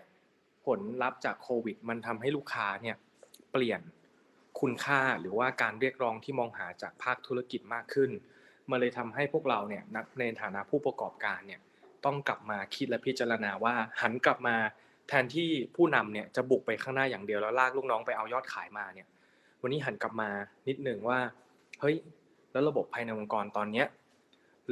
[0.67, 2.97] ผลลัพธ์จากโควิด มันทำให้ลูกค้าเนี่ย
[3.53, 3.81] เปลี่ยน
[4.61, 8.11] คุณค่าหรือว่าการเรียกร้องที่มองหาจากภาคธุรกิจมากขึ้น
[8.71, 9.83] มาเลยทำให้พวกเราเนี่ย
[10.21, 11.61] ในฐานะผู้ประกอบการเนี่ย
[12.05, 14.57] ต้องกลับมาคิดและพิจารณาว่าหันกลับมา
[15.09, 19.09] แทนที่ผู้นำเนี่ยจะบุกไปข้างหน้าอย่างเดียวแล้วลากลูกน้องไปเอายอดขายมาเนี่ย
[19.63, 20.29] วันนี้หันกลับมา
[20.69, 21.19] นิดหนึ่งว่า
[21.81, 21.97] เฮ้ย
[22.53, 23.87] แล้วระบบภายในองค์กรตอนเนี้ย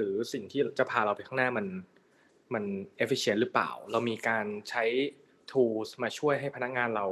[0.01, 1.67] หรือสิ่งที่จะพาเราไปข้างหน้ามัน
[2.55, 2.65] มัน
[3.03, 4.85] efficient หรือเปล่า เรามีการใช้
[5.51, 7.07] tools มาช่วยให้พนักงานเรา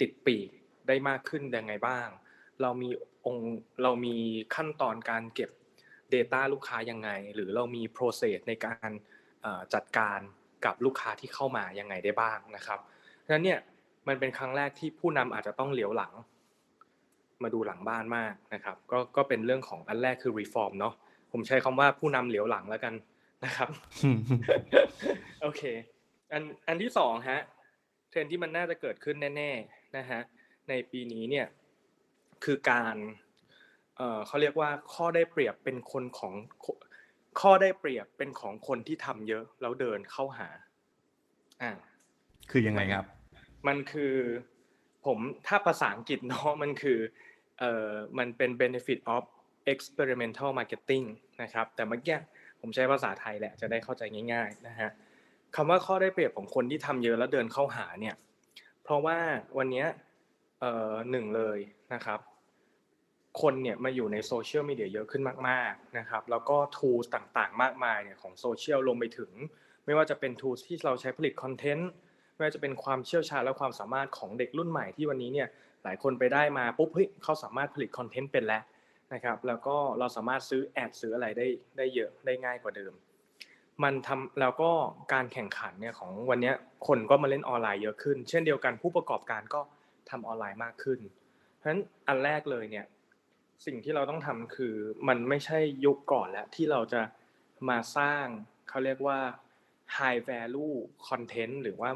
[0.00, 0.48] ติดปีก
[0.88, 2.08] ได้มากขึ้นยังไงบ้าง
[2.62, 2.90] เรามี
[3.26, 4.16] องค์เรามี
[4.54, 5.50] ขั้นตอนการเก็บ
[6.14, 8.90] Data ลูกค้ายังไง หรือเรามี process ในการ
[9.74, 10.20] จัดการ
[10.64, 12.78] กับลูกค้าที่เข้ามายังไงได้บ้างนะครับ
[13.26, 13.60] ฉะนั้นเนี่ย
[14.08, 16.12] มันเป็นครั้งแรกที่ผู้นำอาจจะต้องเหลียวหลัง
[17.42, 20.94] มาดูหลังบ้านมากนะครับ ก็ก็เป็นเรื่องของอันแรกคือ reform เนาะ
[21.32, 22.94] ผมใช้คำว่าผู้นำเหลียวหลังแล้วกัน
[23.44, 23.70] นะครับ
[25.42, 25.62] โอเค
[26.32, 27.40] อันอันที่สองฮะ
[28.10, 30.20] เทรนที่มันน่าจะเกิดขึ้นแน่ ๆนะฮะ
[30.68, 31.46] ในปีนี้เนี่ย
[32.44, 32.96] คือการ
[33.96, 36.34] เอ่อเขาเรียกว่าข้อได้เปรียบเป็นคนของ
[37.40, 40.48] ข้อได้เปรียบเป็นของคนที่ทำเยอะแล้วเดินเข้าหา
[41.62, 41.72] อ่า
[42.50, 43.06] คือยังไงครับ
[43.68, 44.14] มันคือ
[45.06, 46.98] ผมถ้าภาษาอังกฤษเนาะมันคือ
[47.58, 49.24] เอ่อมันเป็น benefit of
[49.72, 51.06] experimental marketing
[51.42, 52.18] นะครับแต่เมื่อกี้
[52.60, 54.02] ผมใช้ภาษาไทยแหละจะได้เข้าใจ
[54.32, 54.90] ง่าย ๆนะฮะ
[55.56, 58.14] คำว่าข้อได้เปรียบของคนที่ทำเยอะแล้วเดินเข้าหาเนี่ย
[58.84, 59.18] เพราะว่า
[59.58, 59.84] วันนี้
[61.10, 61.58] หนึ่งเลย
[61.94, 62.20] นะครับ
[63.42, 69.30] คนเนี่ยมาอยู่ในโซเชียลมีเดียเยอะขึ้นมากๆนะครับแล้วก็ทูสต่างๆ มากมายเนี่ยของโซเชียลลงไปถึง
[69.84, 71.90] ไม่ว่าจะเป็นทูสที่เราใช้ผลิตคอนเทนต์
[72.34, 75.48] ไม่ว่าจะเป็นความเชี่ยวชาญและความสามารถของเด็กรุ่นใหม่ที่วันนี้เนี่ย
[75.84, 78.62] หลายคนไปได้มาปุ๊บเฮ้ยเขาสามารถผลิตคอนเทนต์เป็นแล้ว
[79.14, 81.46] นะครับ แล้วก็เราสามารถซื้อแอดซื้ออะไรได้
[81.76, 82.92] ได้เยอะได้ง่ายกว่าเดิม
[83.82, 84.70] มันทำแล้วก็
[85.12, 86.52] การแข่งขันเนี่ยของวันนี้
[86.86, 89.60] คนก็มาเล่นออนไลน์เยอะขึ้น เช่นเดียวกันผู้ประกอบการก็
[90.10, 90.98] ทำออนไลน์มากขึ้น
[91.56, 92.86] เพราะฉะนั้นอันแรกเลยเนี่ย
[93.66, 94.74] สิ่งที่เราต้องทำคือ
[95.08, 97.02] มันไม่ใช่ยุคก่อนแล้วที่เราจะ
[97.68, 98.24] มาสร้าง
[98.68, 99.18] เขาเรียกว่า
[99.96, 100.76] high value
[101.08, 101.90] content หรือว่า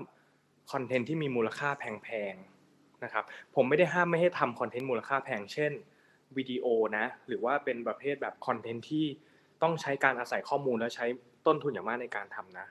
[0.73, 5.73] คอนเทนต์ที่มีมูลค่าแพงๆนะครับผมไม่ได้ห้ามไม่ให้ทำคอนเทนต์มูลค่าแพงเช่น
[6.39, 6.67] วิดีโอ
[6.99, 9.07] นะ หรือว่าเป็นประเภทแบบคอนเทนต์ที่
[9.63, 11.07] ต้องใช้การอาศัยข้อมูลและใช้
[11.47, 12.67] ต้นทุนอย่างมากในการทำนะ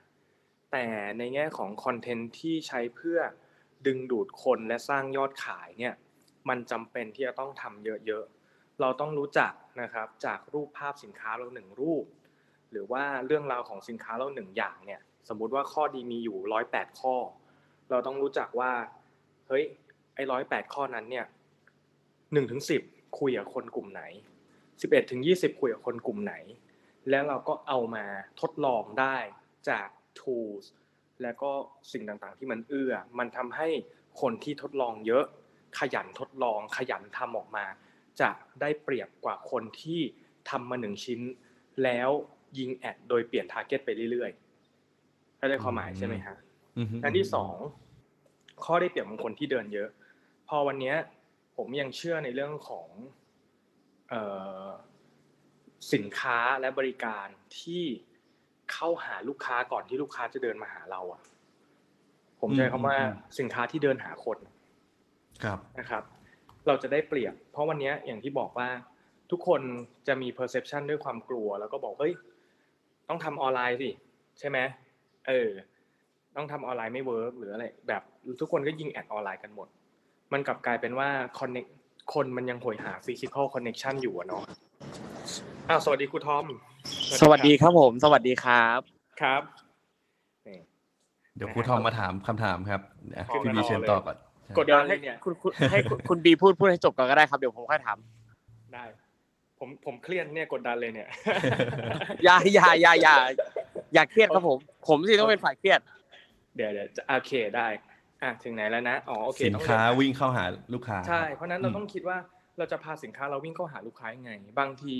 [0.72, 0.86] แต่
[1.18, 3.18] ในแง่ของคอนเทนต์ที่ใช้เพื่อ
[3.86, 5.94] ดึงดูดคนและสร้างยอดขายเนี่ย
[6.48, 9.52] มันจำเป็นที่จะต้องทำเยอะๆ เราต้องรู้จัก
[9.82, 12.04] นะครับจากรูปภาพสินค้าเราหนึ่งรูป
[12.70, 17.14] หรือว่าเรื่องราวของสินค้าเราหนึ่งอย่างเนี่ยสมมุติว่าข้อดีมีอยู่ร้อยแปดข้อ
[17.90, 18.72] เราต้องรู้จักว่า
[19.48, 19.64] เฮ้ย
[20.14, 21.26] ไอ้ร้อยแปดข้อนั้นเนี่ย
[22.32, 22.82] หนึ่งถึงสิบ
[23.18, 24.02] คุยกับคนกลุ่มไหน
[24.82, 26.34] สิบเอ็ดถึงยี่สิบคุยกับคนกลุ่มไหน
[27.10, 28.04] แล้วเราก็เอามา
[28.40, 29.16] ทดลองได้
[29.68, 29.88] จาก
[30.20, 30.64] tools
[31.22, 31.50] แล้วก็
[31.92, 33.68] สิ่งต่างๆ ที่มันเอื้อ มันทำให้
[34.20, 35.24] คนที่ทดลองเยอะ
[35.78, 37.64] ขยันทดลองขยันทำออกมา
[38.20, 40.00] จะได้เปรียบกว่าคนที่
[40.50, 41.20] ทำมาหนึ่งชิ้น
[41.84, 42.10] แล้ว
[42.58, 46.36] ยิงแอดโดยเปลี่ยนทาร์เก็ตไปเรื่อยๆเข้าใจความหมายใช่ไหมฮะ
[47.04, 47.54] อันที่สอง
[48.64, 49.88] ข้อได้เปรียบของคนที่เดินเยอะ
[50.48, 50.94] พอวันนี้
[51.56, 52.88] ผมยังเชื่อในเรื่องของ
[55.92, 57.26] สินค้าและบริการ
[57.60, 57.84] ที่
[58.72, 61.22] เข้าหาลูกค้าก่อนที่ลูกค้าจะเดินมาหาเราอะ
[62.40, 62.96] ผมใช้คำว่า
[63.38, 64.38] สินค้าที่เดินหาคน
[65.44, 66.02] ครับนะครับ
[66.66, 68.68] เราจะได้เปรียบ เพราะวันนี้อย่างที่บอกว่า
[69.30, 69.60] ทุกคน
[70.08, 72.14] จะมี perception ด้วยความกลัว แล้วก็บอกเฮ้ย
[73.08, 73.90] ต้องทำออนไลน์สิ
[74.38, 74.58] ใช่ไหม
[75.28, 75.50] เออ
[76.36, 78.02] ต้องทำออนไลน์ไม่ work หรืออะไรแบบ
[78.40, 79.68] ทุกคนก็ยิง ads ออนไลน์กันหมด
[80.32, 81.64] มันกลับกลายเป็นว่า connect
[82.14, 84.42] คนมันยังโหยหา physical connection อยู่อะเนาะ
[85.68, 86.44] อ้าวสวัสดีครูทอม
[87.20, 88.80] สวัสดีครับผม สวัสดีครับ
[89.20, 89.42] ครับ
[91.36, 92.80] เดี๋ยวครูทอมมาถามคำถามครับ
[93.28, 94.16] พี่บีเชิญต่อก่อน
[94.58, 95.32] กดดันให้คุณ
[95.70, 97.98] ให้คุณบีพูดพูดให้จบก่อนก็ได้ครับเดี๋ยวผมค่อยถาม
[98.74, 98.84] ได้
[99.58, 101.08] ผมผมเครียดเนี่ยกดดันเลยเนี่ย
[102.24, 103.14] อย่าอย่าอย่าอย่า
[103.94, 104.58] อย่าเครียดครับผม
[104.88, 105.80] ผมสิต้องเป็นฝ่ายเครียด
[106.56, 107.66] เดี๋ยวเดี๋ยวโอเคได้
[108.22, 110.44] อะถึงไหนแล้วนะอ๋อโอเคสินค้าวิ่งเข้าหา
[110.74, 112.18] ลูกค้า ใช่ เพราะนั้นเราต้องคิดว่า
[112.58, 114.96] เราจะพาสินค้าเราวิ่งเข้าหาลูกค้ายังไง บางที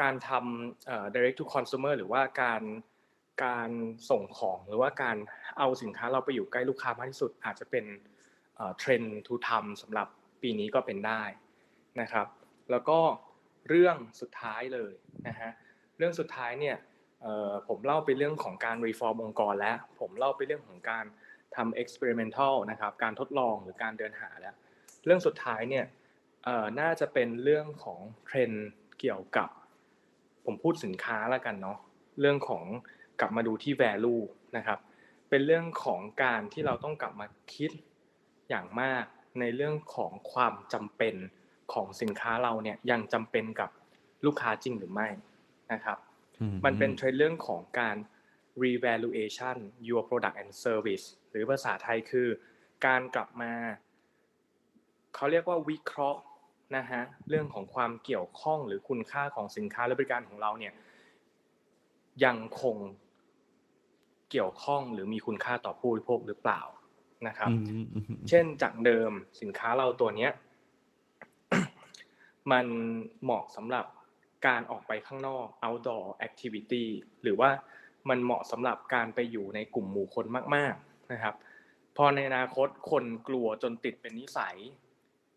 [0.00, 2.62] การทำ direct to consumer หรือว่าการ
[3.44, 3.70] การ
[4.10, 5.16] ส่งของหรือว่าการ
[5.58, 7.84] เอาสินค้าเราไปอยู่ใกล้ลูกค้ามากที่สุด อาจจะเป็น
[8.78, 10.08] เทรนด์ to ทำสำหรับ
[10.42, 11.22] ปีนี้ก็เป็นได้
[12.00, 12.26] นะครับ
[12.70, 12.98] แล้วก็
[13.68, 14.92] เรื่องสุดท้ายเลย
[15.28, 15.50] นะฮะ
[15.98, 16.76] เรื่องสุดท้ายเนี่ย
[17.68, 21.04] ผมเล่าไปเรื่องของการ reform องค์กรแล้ว ผมเล่าไปเรื่องของการ
[21.56, 24.54] ทำ experimental นะครับการทดลองหรือการเดินหาแล้ว
[25.04, 25.84] เรื่องสุดท้ายเนี่ย
[26.80, 28.50] น่าจะเป็นเรื่องของเทรน
[28.98, 29.48] เกี่ยวกับ
[30.44, 31.78] ผมพูดสินค้าแล้วกันเนาะ
[32.20, 32.64] เรื่องของ
[33.20, 34.22] กลับมาดูที่ value
[34.56, 34.78] นะครับ
[35.30, 37.70] เป็นเรื่องของการที่เราต้องกลับมาคิด
[38.48, 39.04] อย่างมาก
[39.40, 41.14] ในเรื่องของความจำเป็น
[41.72, 43.70] ของสินค้าเราเนี่ยยังจำเป็นกับ
[44.26, 45.08] ลูกค้าจริงหรือไม่
[45.72, 45.98] นะครับ
[46.64, 47.96] มันเป็นเทรนด์เรื่องของการ
[48.64, 49.56] revaluation
[49.88, 52.28] your product and service หรือภาษาไทยคือ
[52.86, 53.52] การกลับมา
[55.14, 56.20] เขาเรียกว่าวิเคราะห์
[56.76, 60.72] นะฮะเรื่องของความเกี่ยวข้องหรือคุณค่าของสินค้าและบริการของเราเนี่ย
[62.24, 62.76] ยังคง
[64.30, 66.62] เกี่ยวข้องหรือมีคุณค่าต่อผู้บริโภคหรือเปล่า
[67.26, 70.32] นะครับอืมอืมเช่นจากเดิมสินค้าเราตัวเนี้ย
[72.52, 72.66] มัน
[73.22, 73.86] เหมาะสำหรับ
[74.46, 76.84] การออกไปข้างนอก outdoor activity
[77.22, 77.50] หรือว่า
[78.08, 81.34] มันเหมาะสำหรับการไปอยู่ในกลุ่มหมู่คนมาก ๆนะครับ
[81.96, 84.56] พอในอนาคตคนกลัวจนติดเป็นนิสัย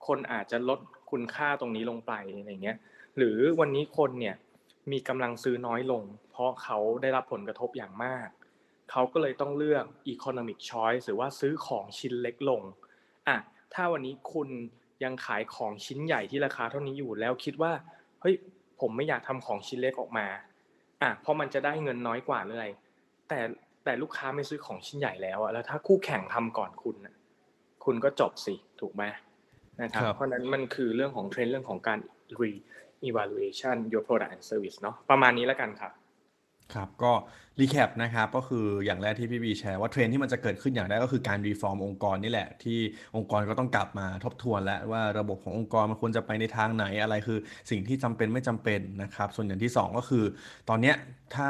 [0.07, 0.79] คนอาจจะลด
[1.11, 2.77] คุณค่าตรงนี้ลงไปอะไรเงี้ย
[3.17, 4.35] หรือวันนี้คนเนี่ย
[4.91, 8.27] มีกำลังซื้อน้อยลง เพราะเขาได้รับผลกระทบอย่างมาก
[8.91, 12.61] เขาก็เลยต้องเลือก economic choice หรือว่าซื้อของชิ้นเล็กลง
[13.27, 13.37] อะ
[13.73, 14.49] ถ้าวันนี้คุณ
[15.03, 17.71] ยังขายของชิ้นใหญ่ที่ราคาเท่านี้อยู่แล้วคิดว่า
[18.21, 18.35] เฮ้ย
[18.79, 20.27] ผมไม่อยากทำของชิ้นเล็กออกมา
[21.01, 22.67] อะเพราะมันจะได้เงินน้อยกว่าเลย
[23.29, 23.39] แต่
[23.83, 27.15] แต่ลูกค้าไม่ซื้อของชิ้นใหญ่แล้วอะแล้วถ้าคู่แข่งทำก่อนคุณน่ะ
[27.85, 29.03] คุณก็จบสิถูกไหม
[29.81, 31.99] นะครับครับเพราะฉะนั้นมันคือเรื่องของเทรนด์เรื่องของการ
[32.41, 32.51] re
[33.09, 35.91] evaluation your product and service เนาะประมาณนี้แล้วกันครับ
[36.73, 37.13] ครับ ก็
[37.59, 42.79] recap นะครับก็คืออย่างแรกที่พี่บีแชร์ว่าเทรนด์ที่มันจะเกิดขึ้นอย่างแรกก็คือการ reform องค์กรนี่แหละ ที่
[43.15, 47.39] องค์กรก็ต้องกลับมาทบทวน แล้วว่าระบบขององค์กรมันควรจะไปในทางไหนอะไรคือ
[47.69, 50.25] สิ่งที่จำเป็นไม่จำเป็นนะครับ ส่วนอย่างที่สองก็คือ
[50.69, 50.95] ตอนเนี้ย
[51.35, 51.49] ถ้า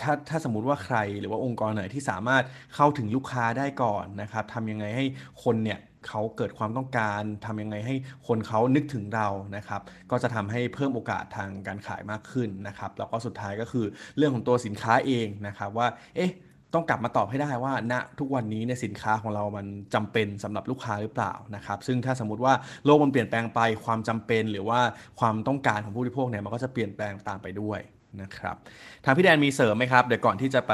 [0.00, 2.44] ถ้าถ้าสมมติว่าใครหรือว่าองค์กรไหนที่สามารถ
[2.74, 5.04] เข้าถึงลูกค้าได้ก่อนนะครับทำยังไงให้
[5.44, 5.78] คนเนี่ย
[6.08, 7.94] เขาเกิดความต้องการทำยังไงให้
[8.26, 9.80] คนเขานึกถึงเรานะครับ
[10.10, 13.86] ก็จะทำให้เพิ่มโอกาสทางการขายมากขึ้นนะครับ แล้วก็สุดท้ายก็คือ
[14.16, 15.86] เรื่องของตัวสินค้าเองนะครับว่า
[16.16, 16.32] เอ๊ะ
[16.74, 22.54] ต้องกลับมาตอบให้ได้ว่าณทุกวันนี้เนี่ยสินค้าของเรามันจำเป็นสำหรับลูกค้าหรือเปล่านะครับ ซึ่งถ้าสมมติว่า
[22.84, 24.80] โลกมันเปลี่ยนแปลงไปความจำเป็น หรือว่า
[25.20, 27.80] ความต้องการของผู้บริโภคเนี่ยมันก็จะเปลี่ยนแปลงตามไปด้วย
[28.22, 28.56] นะครับ
[29.04, 30.72] ทางพี่แดนมีเสริมไหมครับ เดี๋ยวก่อนที่จะไป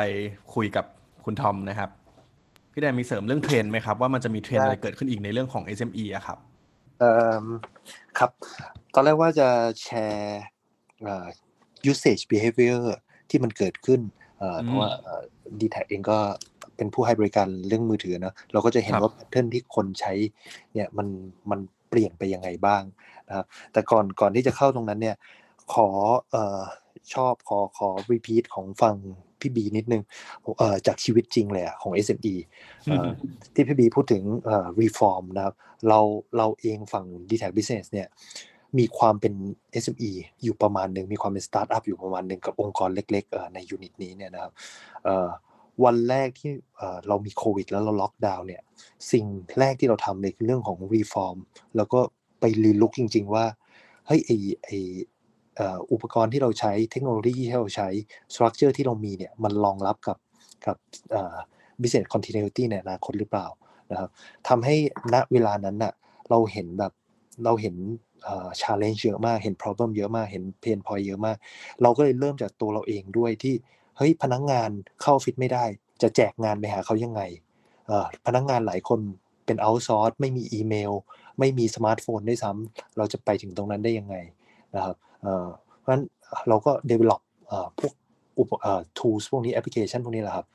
[0.54, 0.84] คุยกับ
[1.24, 1.90] คุณทอมนะครับ
[2.72, 6.38] พี่แดนมีเสริมเรื่องเทรนด์ไหมครับ ว่ามันจะมีเทรนด์อะไรเกิดขึ้นอีกในเรื่องของ SME อะครับ
[6.98, 7.10] เอ่
[7.42, 7.44] อ
[8.18, 8.30] ครับ
[8.94, 9.48] ตอนแรกว่าจะ
[9.82, 10.42] แชร์
[11.02, 11.26] เอ่อ
[11.90, 12.80] usage behavior
[13.30, 14.00] ที่มันเกิดขึ้น
[14.38, 14.90] เอ่ออืมเพราะว่า
[15.60, 16.18] ดีแท็เองก็
[16.76, 20.12] เป็นผู้ให้บริการเรื่องมือถือเนอะเราก็จะเห็นครับว่าแพทเทิร์นที่คนใช้
[20.74, 21.08] เนี่ยมัน
[21.50, 22.82] มันเปลี่ยนไปยังไงบ้าง
[23.28, 25.16] นะครับแต่ก่อนก่อนที่จะเข้าตรงนั้นเนี่ย
[25.74, 25.88] ขอ
[26.30, 26.60] เอ่อ
[27.14, 28.96] ชอบขอขอ repeat ของฟัง
[29.42, 30.02] พี่บีนิดนึง
[30.58, 32.34] เอ่อจากชีวิตจริงเลยอะของ SME
[32.90, 33.08] เอ่อ
[33.54, 35.54] ที่พี่บีพูดถึงเอ่อ reform นะครับ
[35.88, 36.00] เรา
[36.36, 38.08] เราเองฝั่ง d t a c Business เนี่ย
[38.78, 39.34] มีความเป็น
[39.82, 40.10] SME
[40.42, 44.52] อยู่ประมาณหนึ่งมีความเป็นสตาร์ทอัพอยู่ประมาณหนึ่งกับองค์กรเล็กๆเอ่อในยูนิตนี้เนี่ยนะครับ
[45.04, 45.28] เอ่อ
[45.84, 48.62] วันแรกที่เอ่อเรามีโควิด แล้วเราล็อกดาวน์เนี่ย
[49.12, 49.24] สิ่ง
[49.58, 51.36] แรกที่เราทำเลยคือเรื่องของ reform
[51.76, 52.00] แล้วก็
[52.40, 53.44] ไป relook จริง ๆ ว่า
[54.06, 54.30] เฮ้ยไอ
[54.64, 54.70] ไอ
[55.11, 57.88] เอุปกรณ์ที่เราใช้เทคโนโลยีที่เราใช้
[58.34, 60.18] structure ที่เรามีเนี่ยมันรองรับกับ
[60.66, 60.76] กับ
[61.10, 61.36] เอ่อ
[61.80, 63.46] business continuity ในอนาคตหรือเปล่า
[63.90, 64.10] นะครับ
[64.48, 64.76] ทำให้
[65.14, 65.92] ณเวลานั้นน่ะ
[66.30, 66.92] เราเห็นแบบ
[67.44, 67.76] เราเห็น
[68.24, 71.36] เอ่อ challenge เยอะมากเห็น problem เยอะมากเห็น pain point เยอะมาก
[71.82, 73.54] เราก็เลยเริ่มจากตัวเราเองด้วยที่
[73.96, 75.64] เฮ้ยพนักงานเข้าออฟฟิศไม่ได้
[76.02, 77.22] จะแจกงานไปหาเขายังไง
[78.26, 79.00] พนักงานหลายคน
[79.46, 80.92] เป็น outsource ไม่มีอีเมล
[81.38, 84.16] ไม่มีสมาร์ทโฟนด้วยซ้ำเราจะไปถึงตรงนั้นได้ยังไง
[84.74, 84.96] นะครับ
[85.80, 86.04] เพราะฉะนั้น
[86.48, 87.20] เราก็ develop
[87.78, 87.92] พวก
[88.38, 88.52] อุป
[88.98, 90.46] tools พวกนี้แอปพลิเคชันพวกนี้แหละครับ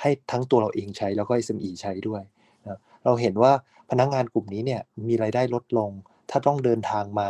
[0.00, 2.22] ให้ทั้งตัวเราเองใช้แล้วก็ SME ใช้ด้วย
[2.62, 3.52] นะเราเห็นว่า
[3.90, 5.90] พนักงานกลุ่มนี้เนี่ยมีรายได้ลดลง
[6.30, 7.28] ถ้าต้องเดินทางมา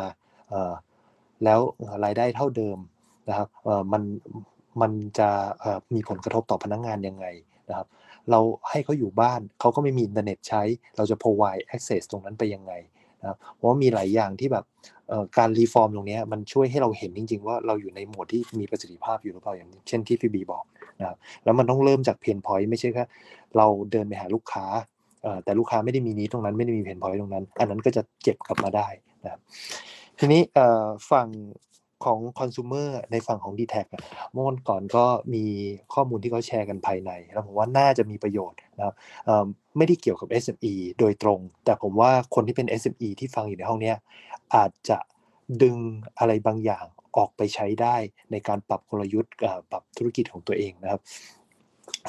[1.45, 1.61] แล้ว
[2.05, 2.79] รายได้เท่าเดิม
[3.29, 3.49] นะครับ
[3.93, 4.03] มัน
[4.81, 5.29] มันจะ
[5.95, 7.27] มีผลกระทบต่อพนักงานยังไง
[7.69, 7.89] นะครับ
[8.31, 8.41] เรา
[8.71, 10.63] ให้เขาอยู่บ้านเขาก็ไม่มีอินเทอร์เน็ตใช้
[10.97, 12.73] เราจะ provide access ตรงนั้นไปยังไง
[13.23, 14.65] นะครับเพราะว่ามีหลายอย่างที่แบบ
[15.39, 20.65] การ reform ตรงนี้มันช่วยให้เราเห็นจริง ๆ ว่าเราอยู่ในโหมดที่มีประสิทธิภาพอยู่หรือเปล่าอย่างเช่นที่พี่บีบอก
[21.01, 23.05] นะครับแล้วมันต้องเริ่มจาก pain point ไม่ใช่แค่
[23.57, 24.65] เราเดินไปหาลูกค้า
[25.45, 28.89] แต่ลูกค้าไม่ได้มี need ตรงนั้นไม่ได้มี pain point ตรงนั้น อันนั้นก็จะเจ็บกลับมาได้
[29.25, 29.41] นะครับ
[30.19, 30.41] ทีนี้
[31.11, 31.27] ฝั่ง
[32.05, 33.75] ของคอน sumer ในฝั่งของ d t แท
[34.33, 35.45] เมื่อวันก่อนก็มี
[35.95, 38.95] ข้อมูลที่เขาแชร์กันภายใน แล้วผมว่าน่าจะมีประโยชน์นะครับ
[39.77, 43.93] ไม่ได้เกี่ยวกับ SME โดยตรง แต่ผมว่าคนที่เป็น SME ที่ฟังอยู่ในห้องนี้
[44.55, 44.99] อาจจะ
[45.63, 45.77] ดึง
[46.19, 46.85] อะไรบางอย่าง
[47.17, 47.97] ออกไปใช้ได้
[48.31, 49.33] ในการปรับกลยุทธ์
[49.71, 51.01] ปรับธุรกิจของตัวเองนะครับ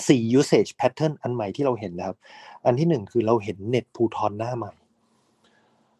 [0.07, 2.17] สี่ usage pattern อันใหม่ที่เราเห็นนะครับ
[2.65, 4.73] อันที่หนึ่งคือเราเห็นเน็ตพูทอนหน้าใหม่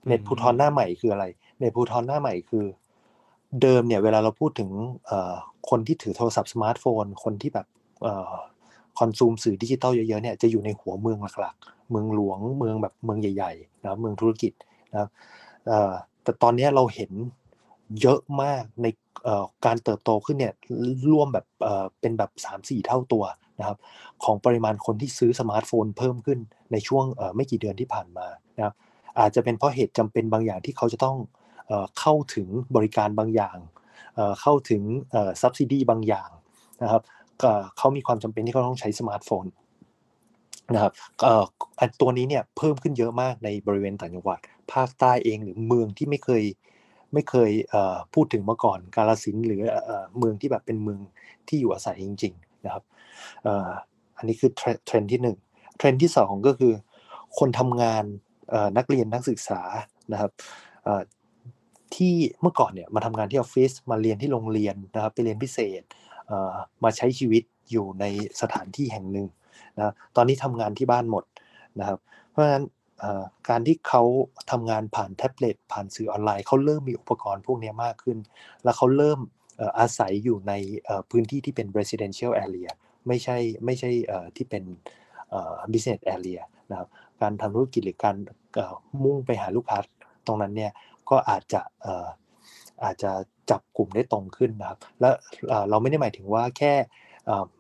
[0.08, 1.26] เน็ตพูทอนหน้าใหม่คืออะไร
[1.60, 2.66] เน็ตพูทอนหน้าใหม่คือ
[3.62, 4.70] เดิมเนี่ยเวลาเราพูดถึง
[5.70, 7.68] คนที่ถือโทรศัพท์สมาร์ทโฟน คนที่แบบ
[9.00, 14.54] consume สื่อดิจิตอลเยอะๆเนี่ยจะอยู่ในหัวเมืองหลักๆ เมืองหลวงเมืองแบบเมืองใหญ่ๆนะเมืองธุรกิจ
[14.92, 15.10] นะครับ
[16.24, 17.12] แต่ตอนนี้เราเห็น
[18.02, 18.88] เยอะมากใน
[19.66, 20.54] การเติบโตขึ้นเนี่ย
[21.12, 21.46] ร่วมแบบ
[22.00, 23.24] เป็นแบบ 3 4 เท่าตัว
[23.60, 23.78] นะครับ
[24.24, 26.40] ของปริมาณคนที่ซื้อสมาร์ทโฟนเพิ่มขึ้น
[26.72, 28.28] ในช่วงไม่กี่เดือนที่ผ่านมา
[28.58, 28.74] นะครับ
[29.20, 31.18] อาจจะเป็นเพราะเหตุจำเป็นบางอย่างที่เขาจะต้อง
[32.00, 33.58] เข้าถึงบริการบางอย่าง
[34.42, 36.30] เข้าถึงเอ่อ subsidy บางอย่าง
[36.84, 37.02] นะครับ
[37.78, 39.46] เขามีความจำเป็นที่เขาต้องใช้สมาร์ทโฟน
[40.74, 40.94] นะครับ
[41.80, 44.40] อันตัวนี้เนี่ยเพิ่มขึ้นเยอะมากในบริเวณต่างจังหวัด
[44.74, 46.44] ภาคใต้เองหรือเมืองที่ไม่เคย
[47.14, 47.52] ไม่เคย
[48.14, 49.62] พูดถึงมาก่อน กาฬสินธุ์หรือ
[50.18, 51.00] เมืองที่แบบเป็นเมือง
[51.48, 52.84] ที่อยู่อาศัยจริง ๆ นะครับ
[54.18, 54.52] อันนี้คือ
[54.86, 55.38] เทรนด์ที่หนึ่ง
[55.78, 56.74] เทรนด์ที่สองก็คือ
[57.40, 58.04] คนทำงาน
[58.78, 59.62] นักเรียนนักศึกษา
[60.12, 60.32] นะครับ
[61.96, 65.82] ที่เมื่อก่อนเนี่ยมาทำงานที่ออฟฟิศมาเรียนที่โรงเรียนนะครับไปเรียนพิเศษ
[66.28, 68.06] เมาใช้ชีวิตอยู่ใน
[68.42, 69.28] สถานที่แห่งหนึ่ง
[69.78, 71.24] นะตอนนี้ทำงานที่บ้านหมด
[71.80, 72.64] นะครับ เพราะฉะนั้น
[73.50, 74.04] การที่เขา
[74.52, 78.18] ทำงานผ่านแท็บเล็ตผ่านสื่อออนไลน์เขาเริ่มมีอุปกรณ์พวกนี้มากขึ้น
[78.64, 79.20] แล้วเขาเริ่ม
[79.80, 80.54] อาศัยอยู่ใน
[81.10, 82.70] พื้นที่ที่เป็น residential area
[83.08, 83.92] ไม่ใช่ไม่ใช่
[84.36, 84.64] ที่เป็น
[85.72, 86.88] business area นะครับ
[87.22, 88.16] การทำธุรกิจหรือการ
[89.04, 89.80] มุ่งไปหาลูกค้า
[90.28, 90.72] ตรงนั้นเนี่ย
[91.10, 91.62] ก็อาจจะ
[92.84, 93.12] อาจจะ
[93.52, 95.10] จับกลุ่มได้ตรงขึ้นนะครับ และ
[95.50, 96.74] เอ่อเราไม่ได้หมายถึงว่าแค่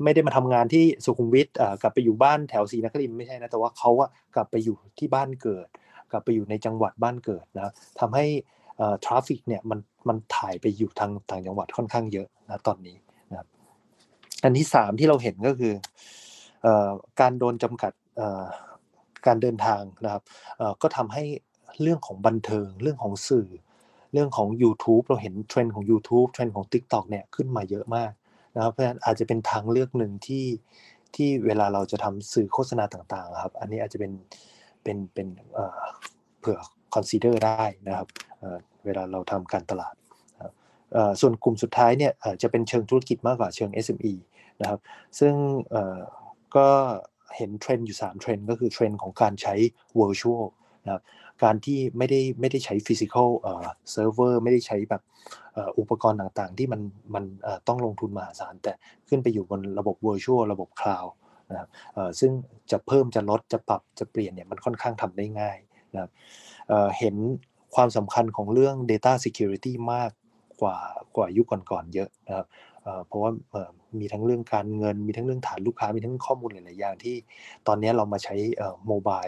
[0.04, 1.48] ไม่ได้มาทำงานที่สุขุมวิท
[1.82, 5.68] กลับไปอยู่บ้านแถวศรีนครินทร์ไม่ใช่นะแต่ว่าเขาอะกลับไปอยู่ที่บ้านเกิด
[6.12, 8.26] กลับไปอยู่ในจังหวัดบ้านเกิดนะทำให้
[9.06, 12.96] traffic เนี่ยมันมันถ่ายไปอยู่ทางต่างจังหวัดค่อนข้างเยอะนะตอนนี้
[13.32, 13.48] นะครับ
[14.44, 15.74] อันที่สามที่เราเห็นก็คือ
[16.66, 16.68] อ
[17.20, 17.94] การโดนจำกัด
[19.26, 20.24] การเดินทางนะครับ
[20.82, 21.24] ก็ทำให้
[21.82, 23.50] เรื่องของบันเทิง เรื่องของสื่อ
[24.14, 28.12] เรื่องของ YouTube เราเห็นเทรนด์ของ YouTube เทรนด์ของ TikTok เนี่ยขึ้นมาเยอะมาก
[28.56, 30.46] นะครับเพราะฉะนั้นอาจจะเป็นทางเลือกหนึ่งที่
[31.16, 34.12] ที่เวลาเราจะทำสื่อโฆษณาต่างๆครับ อันนี้อาจจะเป็น
[34.84, 35.82] เป็นเป็นเอ่อ
[36.40, 36.60] เผื่อ
[36.96, 38.08] consider ได้นะครับ
[38.86, 39.96] เวลาเราทำการตลาด
[41.22, 44.14] ส่วนกลุ่มสุดท้ายเนี่ยจะเป็นเชิงธุรกิจมากกว่าเชิง SME
[44.62, 44.80] นะครับ
[45.20, 45.34] ซึ่ง
[45.72, 46.00] เอ่อ
[46.56, 46.68] ก็
[47.38, 49.56] เห็นเทรนด์อยู่ 3 เทรนด์ก็คือเทรนด์ของการใช้
[50.00, 50.44] virtual
[50.86, 51.02] นะครับ
[51.44, 55.02] การที่ไม่ได้ไม่ได้ใช้ physical เอ่อ server ไม่ได้ใช้แบบ
[55.80, 56.82] อุปกรณ์ต่างๆ ที่มัน
[57.16, 57.24] มัน
[57.68, 58.74] ต้องลงทุนมหาศาล แต่
[59.08, 61.12] ขึ้นไปอยู่บนระบบ virtual ระบบ cloud
[61.52, 61.70] นะครับ
[62.20, 62.32] ซึ่ง
[62.72, 65.58] จะเพิ่มจะลดจะปรับจะเปลี่ยนเนี่ยมันค่อนข้างทำได้ง่าย
[65.94, 66.12] นะครับ
[67.00, 67.16] เห็น
[67.76, 70.12] ความสำคัญของเรื่อง data security มาก
[70.62, 70.78] กว่า
[71.16, 72.48] กว่ายุคก่อนๆเยอะนะครับ
[73.08, 73.32] เพราะว่า
[74.00, 77.16] มีทั้งเรื่องการเงิน มีทั้งเรื่องฐานลูกค้า มีทั้งข้อมูลหลาย ๆ อย่างที่
[77.68, 78.36] ตอนนี้เรามาใช้
[78.88, 79.26] โมบาย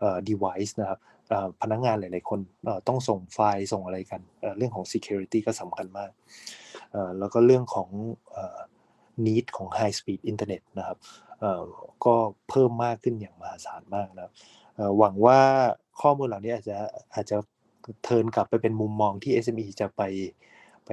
[0.00, 0.98] เอ่อ device นะครับ
[1.62, 6.10] พนักงานหลาย ๆ คนเอ่อต้องส่งไฟล์ส่งอะไรกันเอ่อเรื่องของ security ก็สำคัญมาก
[6.92, 7.88] เอ่อแล้วก็เรื่องของ
[8.32, 8.58] เอ่อ
[9.26, 10.98] need ของ high speed internet นะครับ
[11.40, 11.62] เอ่อ
[12.04, 12.14] ก็
[12.48, 14.32] เพิ่มมากขึ้นอย่างมหาศาลมากนะครับ
[14.74, 15.40] เอ่อหวังว่า
[16.00, 16.76] ข้อมูลเหล่านี้อาจจะ
[17.14, 17.36] อาจจะ
[18.04, 20.02] เทิร์นกลับไปเป็นมุมมองที่ SME จะไป
[20.86, 20.90] ไป